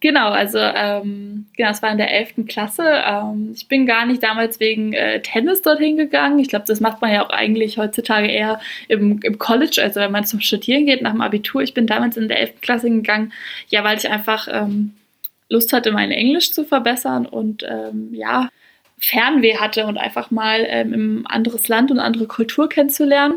[0.01, 2.47] Genau, also ähm, genau, es war in der 11.
[2.49, 2.85] Klasse.
[2.87, 6.39] Ähm, ich bin gar nicht damals wegen äh, Tennis dorthin gegangen.
[6.39, 10.11] Ich glaube, das macht man ja auch eigentlich heutzutage eher im, im College, also wenn
[10.11, 11.61] man zum Studieren geht, nach dem Abitur.
[11.61, 12.63] Ich bin damals in der 11.
[12.63, 13.35] Klasse gegangen,
[13.69, 14.95] ja, weil ich einfach ähm,
[15.51, 18.49] Lust hatte, mein Englisch zu verbessern und ähm, ja,
[18.99, 23.35] Fernweh hatte und einfach mal ähm, ein anderes Land und andere Kultur kennenzulernen.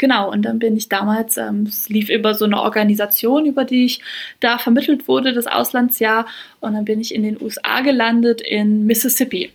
[0.00, 3.84] Genau, und dann bin ich damals, ähm, es lief über so eine Organisation, über die
[3.84, 4.00] ich
[4.40, 6.24] da vermittelt wurde, das Auslandsjahr.
[6.60, 9.52] Und dann bin ich in den USA gelandet, in Mississippi.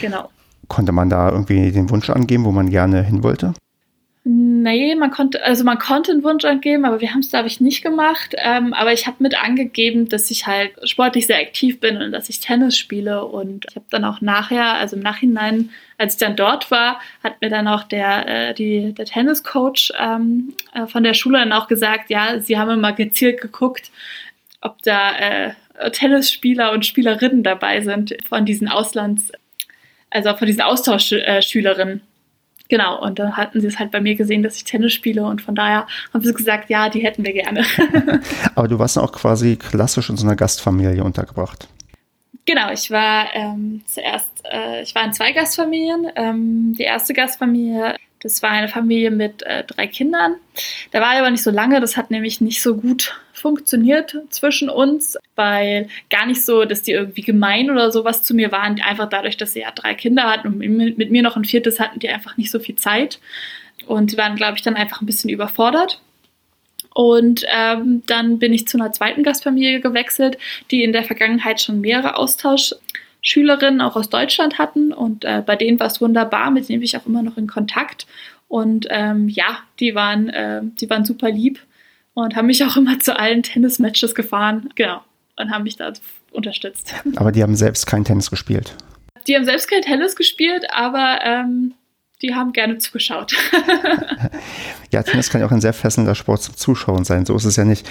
[0.00, 0.30] Genau.
[0.68, 3.54] Konnte man da irgendwie den Wunsch angeben, wo man gerne hin wollte?
[4.62, 7.60] Nee, man konnte, also man konnte einen Wunsch angeben, aber wir haben es, glaube ich,
[7.60, 8.36] nicht gemacht.
[8.38, 12.28] Ähm, aber ich habe mit angegeben, dass ich halt sportlich sehr aktiv bin und dass
[12.28, 13.24] ich Tennis spiele.
[13.24, 17.40] Und ich habe dann auch nachher, also im Nachhinein, als ich dann dort war, hat
[17.40, 21.66] mir dann auch der, äh, die, der Tenniscoach ähm, äh, von der Schule dann auch
[21.66, 23.90] gesagt, ja, sie haben immer gezielt geguckt,
[24.60, 25.54] ob da äh,
[25.90, 29.32] Tennisspieler und Spielerinnen dabei sind von diesen Auslands,
[30.10, 32.02] also von diesen Austauschschülerinnen.
[32.72, 35.42] Genau, und dann hatten sie es halt bei mir gesehen, dass ich Tennis spiele und
[35.42, 37.66] von daher haben sie gesagt, ja, die hätten wir gerne.
[38.54, 41.68] Aber du warst auch quasi klassisch in so einer Gastfamilie untergebracht.
[42.46, 46.12] Genau, ich war ähm, zuerst, äh, ich war in zwei Gastfamilien.
[46.16, 50.36] Ähm, die erste Gastfamilie das war eine Familie mit äh, drei Kindern.
[50.92, 51.80] Da war aber nicht so lange.
[51.80, 56.92] Das hat nämlich nicht so gut funktioniert zwischen uns, weil gar nicht so, dass die
[56.92, 58.80] irgendwie gemein oder sowas zu mir waren.
[58.80, 61.98] Einfach dadurch, dass sie ja drei Kinder hatten und mit mir noch ein viertes hatten
[61.98, 63.18] die einfach nicht so viel Zeit.
[63.86, 66.00] Und sie waren, glaube ich, dann einfach ein bisschen überfordert.
[66.94, 70.38] Und ähm, dann bin ich zu einer zweiten Gastfamilie gewechselt,
[70.70, 72.74] die in der Vergangenheit schon mehrere Austausch
[73.22, 76.84] Schülerinnen auch aus Deutschland hatten und äh, bei denen war es wunderbar, mit denen bin
[76.84, 78.06] ich auch immer noch in Kontakt.
[78.48, 81.60] Und ähm, ja, die waren, äh, die waren super lieb
[82.14, 84.68] und haben mich auch immer zu allen Tennismatches gefahren.
[84.74, 85.00] Genau.
[85.36, 85.92] Und haben mich da
[86.32, 86.94] unterstützt.
[87.16, 88.74] Aber die haben selbst kein Tennis gespielt.
[89.26, 91.74] Die haben selbst kein Tennis gespielt, aber ähm,
[92.22, 93.32] die haben gerne zugeschaut.
[94.90, 97.24] ja, Tennis kann ja auch ein sehr fesselnder Sport zum Zuschauen sein.
[97.24, 97.88] So ist es ja nicht.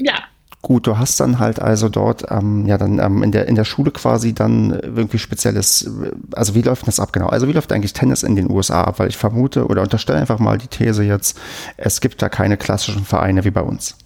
[0.00, 0.21] Ja.
[0.62, 3.64] Gut, du hast dann halt also dort, ähm, ja, dann ähm, in, der, in der
[3.64, 5.90] Schule quasi dann irgendwie spezielles,
[6.32, 7.26] also wie läuft das ab genau?
[7.26, 9.00] Also wie läuft eigentlich Tennis in den USA ab?
[9.00, 11.38] Weil ich vermute oder unterstelle einfach mal die These jetzt,
[11.76, 13.96] es gibt da keine klassischen Vereine wie bei uns.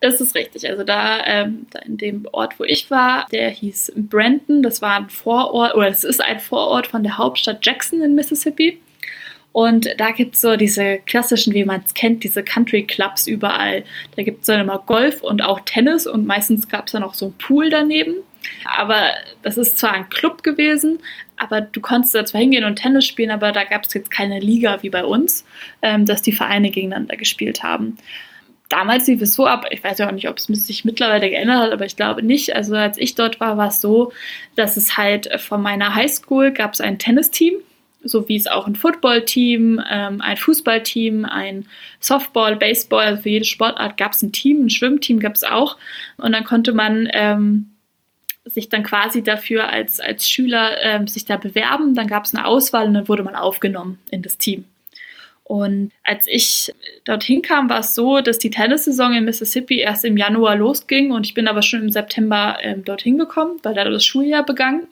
[0.00, 0.68] Das ist richtig.
[0.68, 4.62] Also da, ähm, da in dem Ort, wo ich war, der hieß Brandon.
[4.62, 8.80] Das war ein Vorort, oder es ist ein Vorort von der Hauptstadt Jackson in Mississippi.
[9.52, 13.84] Und da gibt es so diese klassischen, wie man es kennt, diese Country Clubs überall.
[14.16, 17.14] Da gibt es dann immer Golf und auch Tennis und meistens gab es dann auch
[17.14, 18.14] so einen Pool daneben.
[18.64, 19.10] Aber
[19.42, 21.00] das ist zwar ein Club gewesen,
[21.36, 24.38] aber du konntest da zwar hingehen und Tennis spielen, aber da gab es jetzt keine
[24.38, 25.44] Liga wie bei uns,
[25.82, 27.98] ähm, dass die Vereine gegeneinander gespielt haben.
[28.68, 31.60] Damals lief es so ab, ich weiß ja auch nicht, ob es sich mittlerweile geändert
[31.60, 32.54] hat, aber ich glaube nicht.
[32.54, 34.12] Also als ich dort war, war es so,
[34.54, 37.54] dass es halt von meiner Highschool gab es ein Tennisteam
[38.02, 41.66] so wie es auch ein Footballteam, ähm, ein Fußballteam, ein
[42.00, 45.76] Softball, Baseball, also für jede Sportart gab es ein Team, ein Schwimmteam gab es auch.
[46.16, 47.70] Und dann konnte man ähm,
[48.44, 51.94] sich dann quasi dafür als, als Schüler ähm, sich da bewerben.
[51.94, 54.64] Dann gab es eine Auswahl und dann wurde man aufgenommen in das Team.
[55.44, 56.72] Und als ich
[57.04, 61.26] dorthin kam, war es so, dass die Tennissaison in Mississippi erst im Januar losging und
[61.26, 64.86] ich bin aber schon im September ähm, dorthin gekommen, weil da das Schuljahr begann.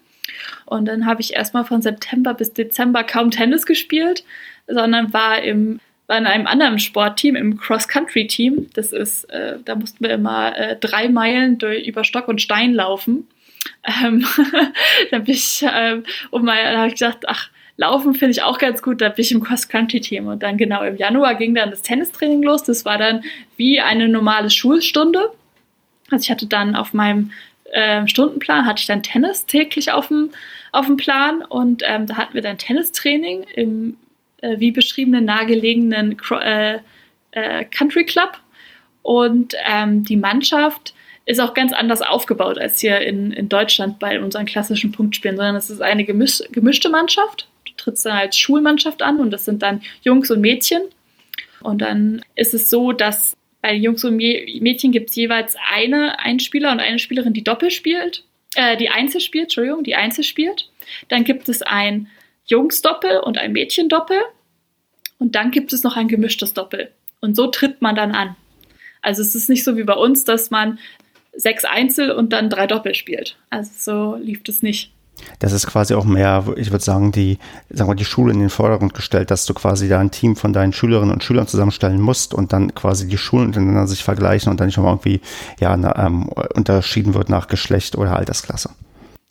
[0.67, 4.25] Und dann habe ich erstmal von September bis Dezember kaum Tennis gespielt,
[4.67, 8.71] sondern war im war in einem anderen Sportteam, im Cross-Country-Team.
[8.73, 12.73] Das ist, äh, da mussten wir immer äh, drei Meilen durch, über Stock und Stein
[12.73, 13.29] laufen.
[13.85, 14.25] Ähm,
[15.11, 16.01] da bin ich, äh,
[16.31, 17.51] um mal, da habe ich gedacht, ach,
[17.81, 20.27] Laufen finde ich auch ganz gut, da bin ich im Cross-Country-Team.
[20.27, 22.65] Und dann genau im Januar ging dann das Tennistraining los.
[22.65, 23.23] Das war dann
[23.57, 25.31] wie eine normale Schulstunde.
[26.11, 27.31] Also ich hatte dann auf meinem
[27.73, 30.31] äh, Stundenplan hatte ich dann Tennis täglich auf dem,
[30.73, 33.97] auf dem Plan und ähm, da hatten wir dann Tennistraining im
[34.41, 36.79] äh, wie beschriebenen nahegelegenen äh,
[37.33, 38.39] äh, Country Club
[39.03, 40.95] und ähm, die Mannschaft
[41.25, 45.57] ist auch ganz anders aufgebaut als hier in, in Deutschland bei unseren klassischen Punktspielen, sondern
[45.57, 47.49] es ist eine gemisch, gemischte Mannschaft.
[47.67, 50.83] Du trittst dann als Schulmannschaft an und das sind dann Jungs und Mädchen.
[51.61, 56.73] Und dann ist es so, dass bei Jungs und Mädchen gibt es jeweils eine Einspieler
[56.73, 60.71] und eine Spielerin, die Doppel spielt, äh, die Einzel spielt, Entschuldigung, die Einzel spielt.
[61.09, 62.09] Dann gibt es ein
[62.47, 64.21] Jungsdoppel und ein Mädchendoppel.
[65.19, 66.93] Und dann gibt es noch ein gemischtes Doppel.
[67.21, 68.37] Und so tritt man dann an.
[69.03, 70.79] Also es ist nicht so wie bei uns, dass man
[71.33, 73.37] sechs Einzel und dann drei Doppel spielt.
[73.51, 74.93] Also so lief das nicht.
[75.39, 77.39] Das ist quasi auch mehr, ich würde sagen, die,
[77.71, 80.53] sagen wir, die Schule in den Vordergrund gestellt, dass du quasi da ein Team von
[80.53, 84.61] deinen Schülerinnen und Schülern zusammenstellen musst und dann quasi die Schulen untereinander sich vergleichen und
[84.61, 85.21] dann nicht nochmal irgendwie
[85.61, 88.71] ja, na, ähm, unterschieden wird nach Geschlecht oder Altersklasse.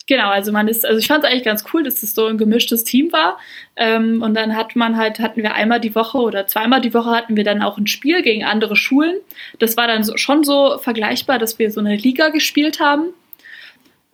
[0.08, 2.38] Genau, also man ist, also ich fand es eigentlich ganz cool, dass das so ein
[2.38, 3.38] gemischtes Team war.
[3.76, 7.10] Ähm, und dann hat man halt, hatten wir einmal die Woche oder zweimal die Woche
[7.10, 9.16] hatten wir dann auch ein Spiel gegen andere Schulen.
[9.58, 13.08] Das war dann so, schon so vergleichbar, dass wir so eine Liga gespielt haben.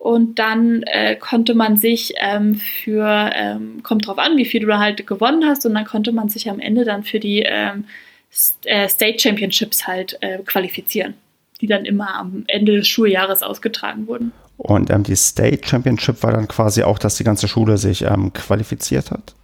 [0.04, 4.78] Und dann äh, konnte man sich ähm, für, ähm, kommt drauf an, wie viel du
[4.78, 7.86] halt gewonnen hast, und dann konnte man sich am Ende dann für die ähm,
[8.66, 11.14] äh, State Championships halt äh, qualifizieren,
[11.62, 14.32] die dann immer am Ende des Schuljahres ausgetragen wurden.
[14.58, 18.30] Und ähm, die State Championship war dann quasi auch, dass die ganze Schule sich ähm,
[18.34, 19.34] qualifiziert hat?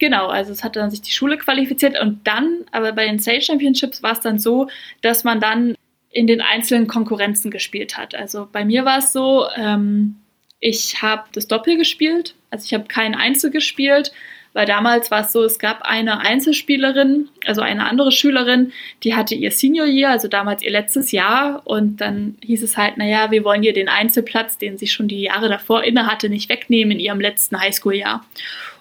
[0.00, 3.42] Genau, also es hat dann sich die Schule qualifiziert und dann, aber bei den State
[3.42, 4.66] Championships war es dann so,
[5.02, 5.76] dass man dann
[6.16, 8.14] in den einzelnen Konkurrenzen gespielt hat.
[8.14, 10.16] Also bei mir war es so, ähm,
[10.60, 14.12] ich habe das Doppel gespielt, also ich habe kein Einzel gespielt,
[14.54, 19.34] weil damals war es so, es gab eine Einzelspielerin, also eine andere Schülerin, die hatte
[19.34, 23.44] ihr Senior Year, also damals ihr letztes Jahr und dann hieß es halt, naja, wir
[23.44, 27.00] wollen ihr den Einzelplatz, den sie schon die Jahre davor inne hatte, nicht wegnehmen in
[27.00, 28.24] ihrem letzten Highschool-Jahr.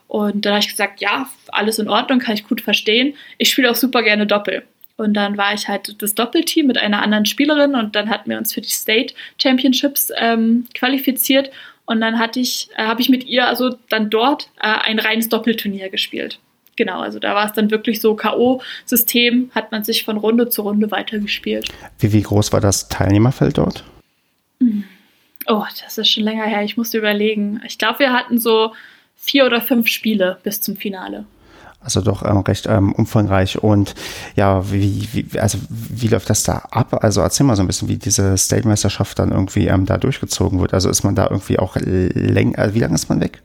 [0.08, 3.16] Und dann habe ich gesagt, ja, alles in Ordnung, kann ich gut verstehen.
[3.38, 4.64] Ich spiele auch super gerne Doppel.
[4.98, 8.38] Und dann war ich halt das Doppelteam mit einer anderen Spielerin und dann hatten wir
[8.38, 11.52] uns für die State Championships ähm, qualifiziert
[11.86, 15.30] und dann hatte ich, äh, habe ich mit ihr also dann dort äh, ein reines
[15.30, 16.40] Doppelturnier gespielt.
[16.78, 20.62] Genau, also da war es dann wirklich so K.O.-System, hat man sich von Runde zu
[20.64, 21.70] Runde weitergespielt.
[22.00, 23.84] Wie, wie groß war das Teilnehmerfeld dort?
[24.60, 24.84] Hm.
[25.48, 26.64] Oh, das ist schon länger her.
[26.64, 27.62] Ich musste überlegen.
[27.66, 28.74] Ich glaube, wir hatten so
[29.16, 31.26] vier oder fünf Spiele bis zum Finale.
[31.86, 33.64] Also doch ähm, recht ähm, umfangreich.
[33.64, 33.96] Und
[34.36, 37.04] ja, wie, wie, also wie läuft das da ab?
[37.04, 40.74] Also erzähl mal so ein bisschen, wie diese State-Meisterschaft dann irgendwie ähm, da durchgezogen wird.
[40.74, 43.42] Also ist man da irgendwie auch länger, also wie lange ist man weg?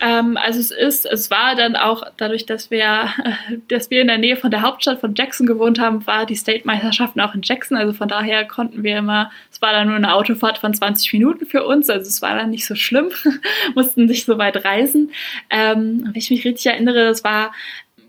[0.00, 3.08] Ähm, also es ist, es war dann auch dadurch, dass wir,
[3.68, 7.20] dass wir in der Nähe von der Hauptstadt von Jackson gewohnt haben, war die State-Meisterschaften
[7.20, 7.76] auch in Jackson.
[7.76, 11.46] Also von daher konnten wir immer, es war dann nur eine Autofahrt von 20 Minuten
[11.46, 13.10] für uns, also es war dann nicht so schlimm,
[13.74, 15.12] mussten nicht so weit reisen.
[15.50, 17.52] Ähm, wenn ich mich richtig erinnere, das war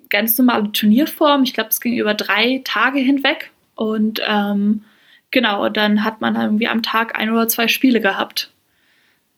[0.09, 1.43] ganz normale Turnierform.
[1.43, 4.83] Ich glaube, es ging über drei Tage hinweg und ähm,
[5.31, 8.51] genau, dann hat man irgendwie am Tag ein oder zwei Spiele gehabt.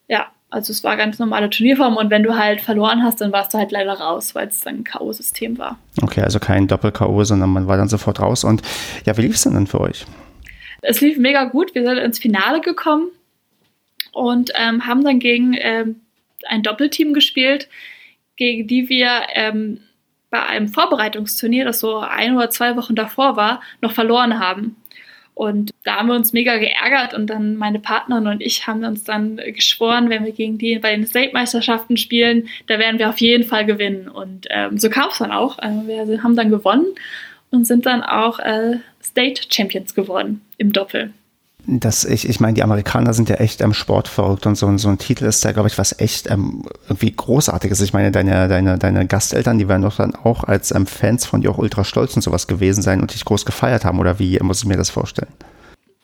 [0.08, 3.54] Ja, also es war ganz normale Turnierform und wenn du halt verloren hast, dann warst
[3.54, 5.78] du halt leider raus, weil es dann ein K.O.-System war.
[6.02, 8.44] Okay, also kein Doppel-K.O., sondern man war dann sofort raus.
[8.44, 8.62] Und
[9.06, 10.06] ja, wie lief es denn dann für euch?
[10.82, 11.76] Es lief mega gut.
[11.76, 13.10] Wir sind ins Finale gekommen
[14.14, 16.02] und ähm, haben dann gegen ähm,
[16.48, 17.68] ein Doppelteam gespielt,
[18.38, 19.82] gegen die wir ähm,
[20.30, 24.78] bei einem Vorbereitungsturnier, das so ein oder zwei Wochen davor war, noch verloren haben.
[25.38, 29.04] Und da haben wir uns mega geärgert und dann meine Partnerin und ich haben uns
[29.04, 33.44] dann geschworen, wenn wir gegen die bei den State-Meisterschaften spielen, da werden wir auf jeden
[33.44, 34.08] Fall gewinnen.
[34.08, 35.60] Und ähm, so kam es dann auch.
[35.60, 36.88] Also wir haben dann gewonnen
[37.52, 41.14] und sind dann auch äh, State Champions geworden im Doppel
[41.70, 44.76] dass ich, ich meine, die Amerikaner sind ja echt am ähm, Sport verrückt und so,
[44.78, 47.82] so ein Titel ist da, glaube ich, was echt ähm, irgendwie Großartiges.
[47.82, 51.42] Ich meine, deine, deine, deine Gasteltern, die werden doch dann auch als ähm, Fans von
[51.42, 54.40] dir auch ultra stolz und sowas gewesen sein und dich groß gefeiert haben, oder wie
[54.40, 55.32] muss ich mir das vorstellen?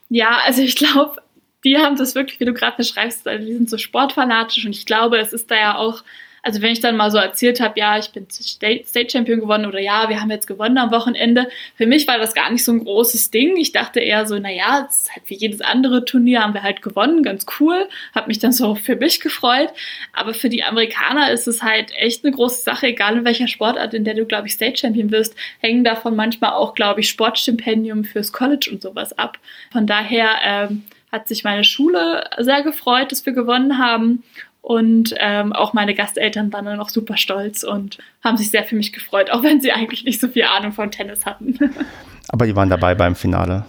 [0.09, 1.21] Ja, also ich glaube,
[1.63, 4.85] die haben das wirklich, wie du gerade beschreibst, also die sind so sportfanatisch und ich
[4.85, 6.03] glaube, es ist da ja auch
[6.43, 9.79] also wenn ich dann mal so erzählt habe, ja, ich bin State, Champion gewonnen oder
[9.79, 12.83] ja, wir haben jetzt gewonnen am Wochenende, für mich war das gar nicht so ein
[12.83, 13.55] großes Ding.
[13.55, 17.23] Ich dachte eher so, naja, es halt wie jedes andere Turnier haben wir halt gewonnen,
[17.23, 19.69] ganz cool, habe mich dann so für mich gefreut.
[20.11, 23.93] Aber für die Amerikaner ist es halt echt eine große Sache, egal in welcher Sportart,
[23.93, 28.03] in der du, glaube ich, State Champion wirst, hängen davon manchmal auch, glaube ich, Sportstipendium
[28.03, 29.37] fürs College und sowas ab.
[29.71, 34.23] Von daher ähm, hat sich meine Schule sehr gefreut, dass wir gewonnen haben.
[34.63, 38.77] Und ähm, auch meine Gasteltern waren dann auch super stolz und haben sich sehr für
[38.77, 41.59] mich gefreut, auch wenn sie eigentlich nicht so viel Ahnung von Tennis hatten.
[42.29, 43.65] Aber die waren dabei beim Finale.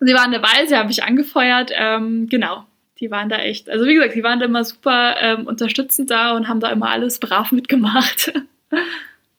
[0.00, 1.70] Sie waren dabei, sie haben mich angefeuert.
[1.78, 2.64] Ähm, genau,
[2.98, 3.70] die waren da echt.
[3.70, 6.90] Also wie gesagt, die waren da immer super ähm, unterstützend da und haben da immer
[6.90, 8.32] alles brav mitgemacht.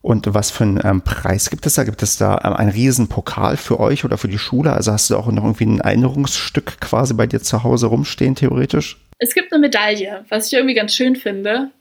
[0.02, 1.86] Und was für einen ähm, Preis gibt es da?
[1.86, 4.74] Gibt es da ähm, einen riesen Pokal für euch oder für die Schule?
[4.74, 8.98] Also hast du auch noch irgendwie ein Erinnerungsstück quasi bei dir zu Hause rumstehen, theoretisch?
[9.18, 11.72] Es gibt eine Medaille, was ich irgendwie ganz schön finde.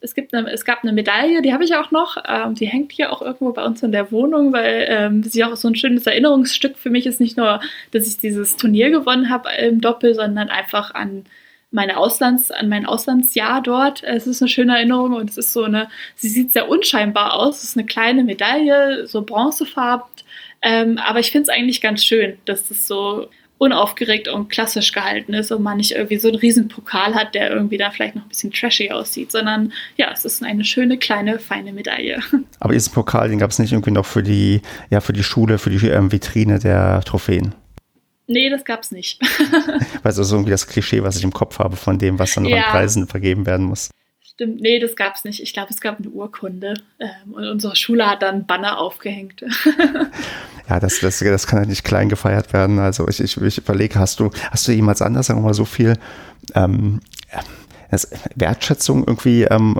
[0.00, 2.16] Es, gibt eine, es gab eine Medaille, die habe ich auch noch.
[2.26, 5.54] Ähm, die hängt hier auch irgendwo bei uns in der Wohnung, weil ähm, sie auch
[5.56, 7.20] so ein schönes Erinnerungsstück für mich ist.
[7.20, 7.60] Nicht nur,
[7.92, 11.24] dass ich dieses Turnier gewonnen habe im Doppel, sondern einfach an
[11.72, 14.02] meine Auslands, an mein Auslandsjahr dort.
[14.04, 17.58] Es ist eine schöne Erinnerung und es ist so eine, sie sieht sehr unscheinbar aus.
[17.58, 20.06] Es ist eine kleine Medaille, so bronzefarben
[20.60, 23.28] Ähm, aber ich finde es eigentlich ganz schön, dass das so
[23.62, 27.52] unaufgeregt und klassisch gehalten ist und man nicht irgendwie so einen riesen Pokal hat, der
[27.52, 31.38] irgendwie da vielleicht noch ein bisschen trashy aussieht, sondern ja, es ist eine schöne, kleine,
[31.38, 32.20] feine Medaille.
[32.58, 35.58] Aber diesen Pokal, den gab es nicht irgendwie noch für die, ja, für die Schule,
[35.58, 37.54] für die ähm, Vitrine der Trophäen?
[38.26, 39.20] Nee, das gab's nicht.
[39.60, 42.44] Weil das ist irgendwie das Klischee, was ich im Kopf habe von dem, was dann
[42.46, 42.64] ja.
[42.64, 43.90] an Preisen vergeben werden muss.
[44.34, 45.42] Stimmt, nee, das gab's nicht.
[45.42, 49.44] Ich glaube, es gab eine Urkunde ähm, und unsere Schule hat dann Banner aufgehängt.
[50.68, 52.78] ja, das, das, das kann ja nicht klein gefeiert werden.
[52.78, 55.66] Also ich, ich, ich überlege, hast du, hast du jemals anders, sagen wir mal, so
[55.66, 55.98] viel
[56.54, 57.00] ähm,
[58.34, 59.78] Wertschätzung irgendwie ähm,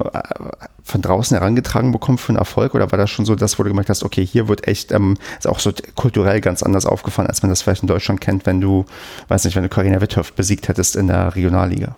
[0.83, 3.71] von draußen herangetragen bekommen für einen Erfolg oder war das schon so das, wo du
[3.71, 7.43] gemerkt hast, okay, hier wird echt ähm, ist auch so kulturell ganz anders aufgefallen, als
[7.43, 8.85] man das vielleicht in Deutschland kennt, wenn du,
[9.29, 11.97] weiß nicht, wenn du Carina Witthöft besiegt hättest in der Regionalliga?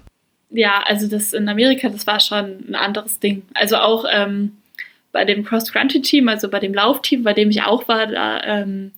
[0.56, 3.42] Ja, also das in Amerika, das war schon ein anderes Ding.
[3.54, 4.52] Also auch ähm,
[5.10, 8.92] bei dem Cross-Country-Team, also bei dem Laufteam, bei dem ich auch war, da ähm,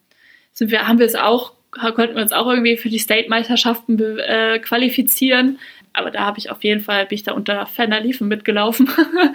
[0.53, 4.59] sind wir, haben wir es auch, konnten wir uns auch irgendwie für die State-Meisterschaften äh,
[4.59, 5.59] qualifizieren.
[5.95, 8.91] Aber da habe ich auf jeden Fall, bin ich da unter Fender Liefen mitgelaufen.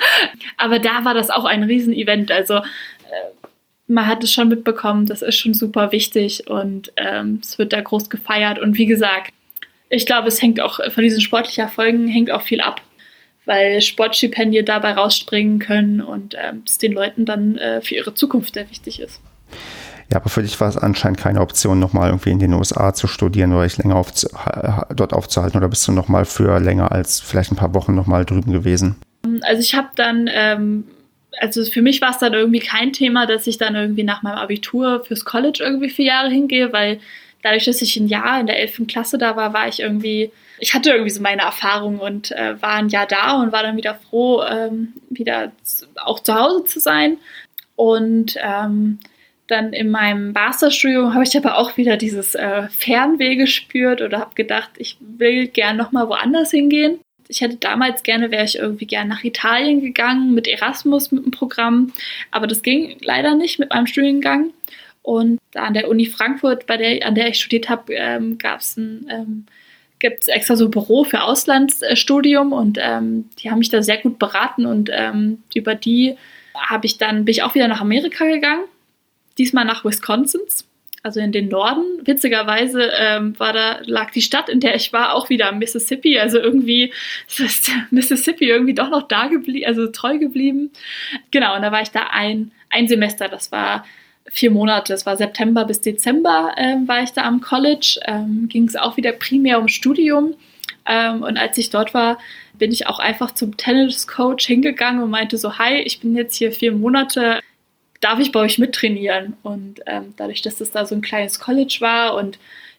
[0.57, 2.31] Aber da war das auch ein Riesenevent.
[2.31, 2.61] Also äh,
[3.87, 7.81] man hat es schon mitbekommen, das ist schon super wichtig und ähm, es wird da
[7.81, 8.59] groß gefeiert.
[8.59, 9.33] Und wie gesagt,
[9.91, 12.81] ich glaube, es hängt auch von diesen sportlichen Erfolgen hängt auch viel ab,
[13.45, 18.53] weil Sportstipendien dabei rausspringen können und ähm, es den Leuten dann äh, für ihre Zukunft
[18.53, 19.21] sehr wichtig ist.
[20.09, 23.07] Ja, aber für dich war es anscheinend keine Option, nochmal irgendwie in den USA zu
[23.07, 24.11] studieren oder dich länger auf,
[24.95, 28.51] dort aufzuhalten oder bist du nochmal für länger als vielleicht ein paar Wochen nochmal drüben
[28.51, 28.95] gewesen?
[29.41, 30.85] Also ich habe dann, ähm,
[31.39, 34.37] also für mich war es dann irgendwie kein Thema, dass ich dann irgendwie nach meinem
[34.37, 36.99] Abitur fürs College irgendwie vier Jahre hingehe, weil
[37.41, 38.87] dadurch, dass ich ein Jahr in der 11.
[38.87, 42.75] Klasse da war, war ich irgendwie, ich hatte irgendwie so meine Erfahrung und äh, war
[42.75, 45.51] ein Jahr da und war dann wieder froh, ähm, wieder
[45.95, 47.17] auch zu Hause zu sein.
[47.75, 48.99] Und ähm,
[49.47, 54.35] dann in meinem Masterstudium habe ich aber auch wieder dieses äh, Fernweh gespürt oder habe
[54.35, 56.99] gedacht, ich will gern nochmal woanders hingehen.
[57.27, 61.31] Ich hätte damals gerne, wäre ich irgendwie gern nach Italien gegangen mit Erasmus, mit dem
[61.31, 61.93] Programm,
[62.29, 64.51] aber das ging leider nicht mit meinem Studiengang.
[65.03, 68.77] Und an der Uni Frankfurt, bei der, an der ich studiert habe, ähm, gab es
[68.77, 69.45] ein ähm,
[69.99, 73.97] gibt es extra so ein Büro für Auslandsstudium und ähm, die haben mich da sehr
[73.97, 76.17] gut beraten und ähm, über die
[76.55, 78.63] habe ich dann bin ich auch wieder nach Amerika gegangen
[79.37, 80.41] diesmal nach Wisconsin,
[81.03, 81.83] also in den Norden.
[82.05, 86.19] Witzigerweise ähm, war da, lag die Stadt, in der ich war, auch wieder Mississippi.
[86.19, 86.93] Also irgendwie
[87.27, 90.71] ist Mississippi irgendwie doch noch da geblieben, also treu geblieben.
[91.31, 93.27] Genau, und da war ich da ein, ein Semester.
[93.27, 93.85] Das war
[94.29, 94.93] vier Monate.
[94.93, 97.99] Das war September bis Dezember ähm, war ich da am College.
[98.05, 100.35] Ähm, Ging es auch wieder primär um Studium.
[100.85, 102.17] Ähm, und als ich dort war,
[102.53, 106.51] bin ich auch einfach zum Tennis-Coach hingegangen und meinte so, hi, ich bin jetzt hier
[106.51, 107.41] vier Monate
[108.01, 109.37] darf ich bei euch mittrainieren?
[109.43, 112.37] Und ähm, dadurch, dass das da so ein kleines College war und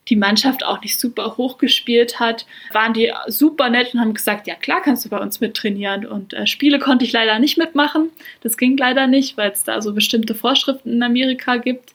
[0.09, 4.46] die Mannschaft auch nicht super hoch gespielt hat, waren die super nett und haben gesagt,
[4.46, 6.07] ja klar kannst du bei uns mittrainieren.
[6.07, 8.11] Und äh, Spiele konnte ich leider nicht mitmachen.
[8.42, 11.94] Das ging leider nicht, weil es da so bestimmte Vorschriften in Amerika gibt.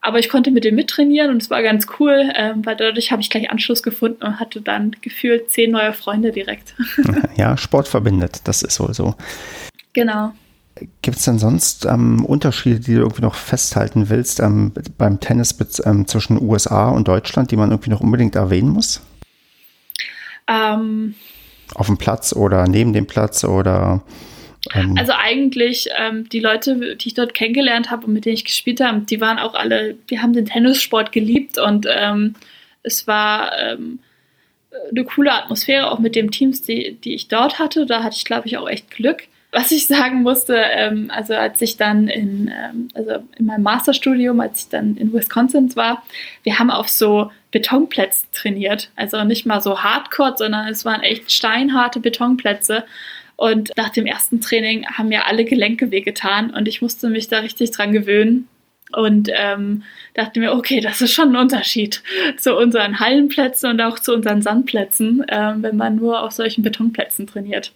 [0.00, 3.22] Aber ich konnte mit dem mittrainieren und es war ganz cool, äh, weil dadurch habe
[3.22, 6.74] ich gleich Anschluss gefunden und hatte dann gefühlt zehn neue Freunde direkt.
[7.36, 9.14] ja, Sport verbindet, das ist wohl so.
[9.92, 10.32] Genau.
[11.02, 15.54] Gibt es denn sonst ähm, Unterschiede, die du irgendwie noch festhalten willst ähm, beim Tennis
[15.84, 19.02] ähm, zwischen USA und Deutschland, die man irgendwie noch unbedingt erwähnen muss?
[20.48, 21.14] Ähm.
[21.74, 24.02] Auf dem Platz oder neben dem Platz oder?
[24.72, 24.96] Ähm?
[24.96, 28.80] Also eigentlich ähm, die Leute, die ich dort kennengelernt habe und mit denen ich gespielt
[28.80, 31.86] habe, die waren auch alle, die haben den Tennissport geliebt und
[32.82, 37.86] es war eine coole Atmosphäre auch mit den Teams, die, die ich dort hatte.
[37.86, 41.60] Da hatte ich, glaube ich, auch echt Glück was ich sagen musste, ähm, also als
[41.60, 46.02] ich dann in, ähm, also in meinem Masterstudium, als ich dann in Wisconsin war,
[46.42, 48.90] wir haben auf so Betonplätzen trainiert.
[48.96, 52.84] Also nicht mal so Hardcore, sondern es waren echt steinharte Betonplätze.
[53.36, 57.40] Und nach dem ersten Training haben mir alle Gelenke wehgetan und ich musste mich da
[57.40, 58.48] richtig dran gewöhnen.
[58.94, 59.84] Und ähm,
[60.14, 62.02] dachte mir, okay, das ist schon ein Unterschied
[62.38, 67.26] zu unseren Hallenplätzen und auch zu unseren Sandplätzen, ähm, wenn man nur auf solchen Betonplätzen
[67.26, 67.72] trainiert.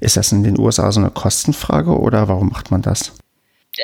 [0.00, 3.12] Ist das in den USA so eine Kostenfrage oder warum macht man das?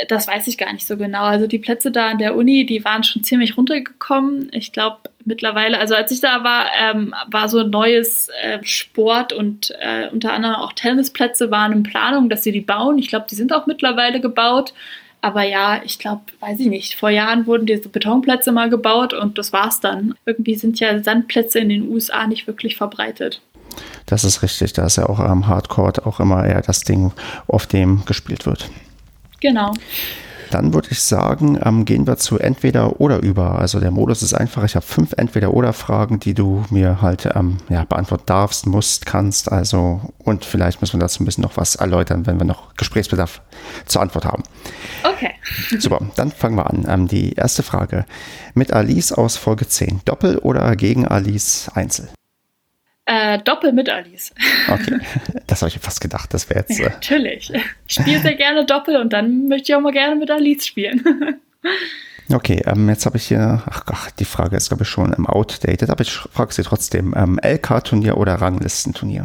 [0.09, 1.23] Das weiß ich gar nicht so genau.
[1.23, 4.49] Also die Plätze da an der Uni, die waren schon ziemlich runtergekommen.
[4.53, 9.33] Ich glaube mittlerweile, also als ich da war, ähm, war so ein neues äh, Sport
[9.33, 12.99] und äh, unter anderem auch Tennisplätze waren in Planung, dass sie die bauen.
[12.99, 14.75] Ich glaube, die sind auch mittlerweile gebaut.
[15.23, 19.39] Aber ja, ich glaube, weiß ich nicht, vor Jahren wurden diese Betonplätze mal gebaut und
[19.39, 20.15] das war's dann.
[20.25, 23.41] Irgendwie sind ja Sandplätze in den USA nicht wirklich verbreitet.
[24.07, 24.73] Das ist richtig.
[24.73, 27.13] Da ist ja auch am Hardcore auch immer eher das Ding,
[27.47, 28.71] auf dem gespielt wird.
[29.41, 29.73] Genau.
[30.51, 33.59] Dann würde ich sagen, ähm, gehen wir zu entweder oder über.
[33.59, 34.65] Also der Modus ist einfach.
[34.65, 39.07] Ich habe fünf entweder oder Fragen, die du mir halt ähm, ja, beantworten darfst, musst,
[39.07, 39.51] kannst.
[39.51, 43.43] Also und vielleicht müssen wir dazu ein bisschen noch was erläutern, wenn wir noch Gesprächsbedarf
[43.87, 44.43] zur Antwort haben.
[45.03, 45.31] Okay.
[45.79, 46.87] Super, dann fangen wir an.
[46.89, 48.05] Ähm, die erste Frage.
[48.55, 50.03] Mit Alice aus Folge 10.
[50.05, 52.09] Doppel oder gegen Alice Einzel?
[53.09, 54.35] Äh, Doppel mit Alice.
[54.69, 54.99] Okay,
[55.47, 56.35] das habe ich fast gedacht.
[56.35, 56.81] Das wäre jetzt.
[56.81, 57.53] Äh Natürlich.
[57.87, 61.05] Ich spiele sehr gerne Doppel und dann möchte ich auch mal gerne mit Alice spielen.
[62.33, 63.63] okay, ähm, jetzt habe ich hier.
[63.65, 67.15] Ach, ach, die Frage ist, glaube ich, schon im Outdated, aber ich frage sie trotzdem:
[67.17, 69.25] ähm, LK-Turnier oder Ranglistenturnier?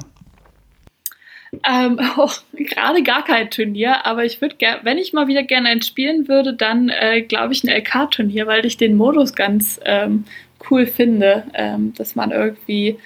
[1.68, 5.70] Ähm, oh, gerade gar kein Turnier, aber ich würde gerne, wenn ich mal wieder gerne
[5.70, 10.26] eins spielen würde, dann äh, glaube ich ein LK-Turnier, weil ich den Modus ganz ähm,
[10.70, 13.00] cool finde, ähm, dass man irgendwie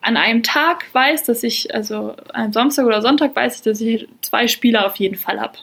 [0.00, 4.08] an einem Tag weiß, dass ich, also am Samstag oder Sonntag weiß ich, dass ich
[4.22, 5.58] zwei Spieler auf jeden Fall habe.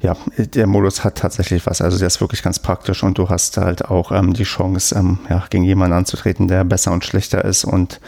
[0.00, 1.80] Ja, der Modus hat tatsächlich was.
[1.80, 5.18] Also der ist wirklich ganz praktisch und du hast halt auch ähm, die Chance, ähm,
[5.30, 8.00] ja, gegen jemanden anzutreten, der besser und schlechter ist und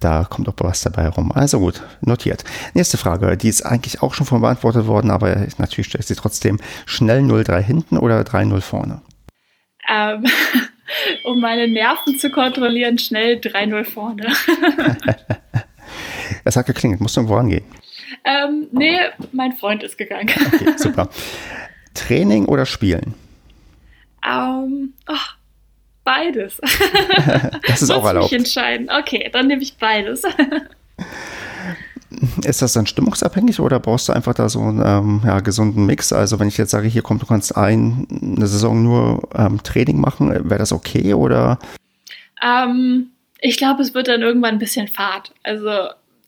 [0.00, 1.32] da kommt auch was dabei rum.
[1.32, 2.44] Also gut, notiert.
[2.74, 6.14] Nächste Frage, die ist eigentlich auch schon von beantwortet worden, aber natürlich stelle ich sie
[6.14, 6.58] trotzdem.
[6.84, 9.00] Schnell 0-3 hinten oder 3-0 vorne?
[9.88, 10.24] Ähm,
[11.24, 14.26] um meine Nerven zu kontrollieren, schnell 3-0 vorne.
[16.44, 17.64] es hat geklingelt, musst du irgendwo angehen?
[18.24, 18.98] Ähm, nee,
[19.32, 20.30] mein Freund ist gegangen.
[20.30, 21.08] Okay, super.
[21.94, 23.14] Training oder Spielen?
[24.24, 25.14] Ähm, oh,
[26.04, 26.60] beides.
[27.66, 28.26] das ist auch erlaubt.
[28.26, 28.90] Ich entscheiden.
[28.90, 30.22] Okay, dann nehme ich beides.
[32.44, 36.12] Ist das dann stimmungsabhängig oder brauchst du einfach da so einen ähm, ja, gesunden Mix?
[36.12, 38.06] Also wenn ich jetzt sage, hier kommt, du kannst ein,
[38.36, 41.58] eine Saison nur ähm, Training machen, wäre das okay oder?
[42.42, 43.08] Ähm,
[43.40, 45.32] ich glaube, es wird dann irgendwann ein bisschen fad.
[45.42, 45.70] Also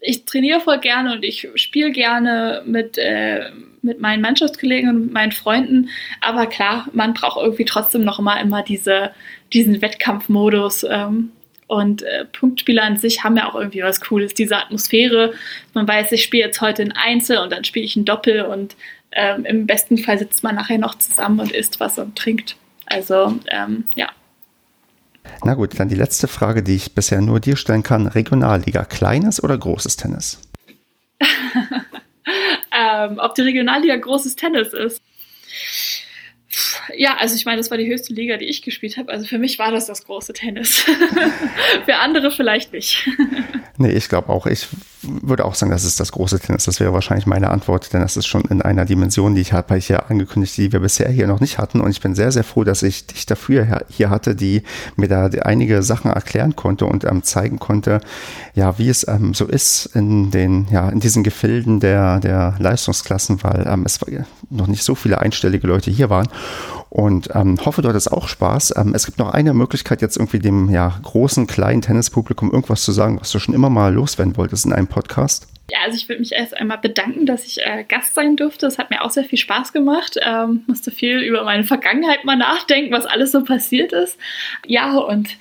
[0.01, 3.51] ich trainiere voll gerne und ich spiele gerne mit, äh,
[3.83, 5.89] mit meinen Mannschaftskollegen und meinen Freunden.
[6.21, 9.11] Aber klar, man braucht irgendwie trotzdem noch mal immer diese,
[9.53, 10.85] diesen Wettkampfmodus.
[10.89, 11.33] Ähm,
[11.69, 15.35] und äh, Punktspieler an sich haben ja auch irgendwie was Cooles, diese Atmosphäre.
[15.75, 18.75] Man weiß, ich spiele jetzt heute ein Einzel und dann spiele ich ein Doppel und
[19.13, 22.57] ähm, im besten Fall sitzt man nachher noch zusammen und isst was und trinkt.
[22.87, 24.09] Also ähm, ja.
[25.45, 28.07] Na gut, dann die letzte Frage, die ich bisher nur dir stellen kann.
[28.07, 30.41] Regionalliga, kleines oder großes Tennis?
[32.73, 35.03] ähm, ob die Regionalliga großes Tennis ist.
[36.97, 39.13] Ja, also ich meine, das war die höchste Liga, die ich gespielt habe.
[39.13, 40.79] Also für mich war das das große Tennis.
[41.85, 43.09] für andere vielleicht nicht.
[43.77, 44.47] nee, ich glaube auch.
[44.47, 44.67] Ich
[45.23, 46.65] würde auch sagen, das ist das große Tennis.
[46.65, 49.77] Das wäre wahrscheinlich meine Antwort, denn das ist schon in einer Dimension, die ich habe
[49.77, 51.81] ich ja angekündigt, die wir bisher hier noch nicht hatten.
[51.81, 54.63] Und ich bin sehr, sehr froh, dass ich dich dafür hier hatte, die
[54.97, 58.01] mir da einige Sachen erklären konnte und ähm, zeigen konnte,
[58.55, 63.43] ja, wie es ähm, so ist in den, ja, in diesen Gefilden der, der Leistungsklassen,
[63.43, 64.01] weil ähm, es
[64.51, 66.29] noch nicht so viele einstellige Leute hier waren.
[66.91, 68.75] Und ähm, hoffe, du hattest auch Spaß.
[68.77, 72.93] Ähm, es gibt noch eine Möglichkeit, jetzt irgendwie dem ja, großen, kleinen Tennispublikum irgendwas zu
[72.93, 75.49] sagen, was du schon immer mal loswerden wolltest in einem Podcast.
[75.71, 78.67] Ja, also ich würde mich erst einmal bedanken, dass ich äh, Gast sein durfte.
[78.67, 80.19] Es hat mir auch sehr viel Spaß gemacht.
[80.23, 84.19] Ähm, musste viel über meine Vergangenheit mal nachdenken, was alles so passiert ist.
[84.67, 85.37] Ja, und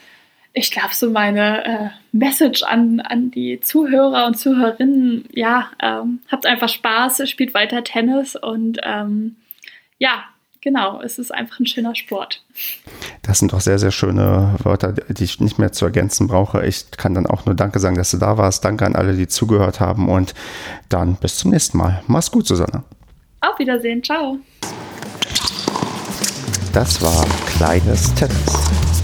[0.52, 6.45] ich glaube, so meine äh, Message an, an die Zuhörer und Zuhörerinnen, ja, ähm, habt
[6.45, 9.38] einfach Spaß, spielt weiter Tennis und ähm,
[9.98, 10.26] ja,
[10.68, 12.43] genau, es ist einfach ein schöner Sport.
[13.22, 16.65] Das sind doch sehr, sehr schöne Wörter, die ich nicht mehr zu ergänzen brauche.
[16.65, 18.65] Ich kann dann auch nur Danke sagen, dass du da warst.
[18.65, 20.34] Danke an alle, die zugehört haben und
[20.89, 22.03] dann bis zum nächsten Mal.
[22.07, 22.84] Mach's gut, Susanne.
[23.39, 24.39] Auf Wiedersehen, ciao.
[26.74, 28.97] Das war Kleines Tennis.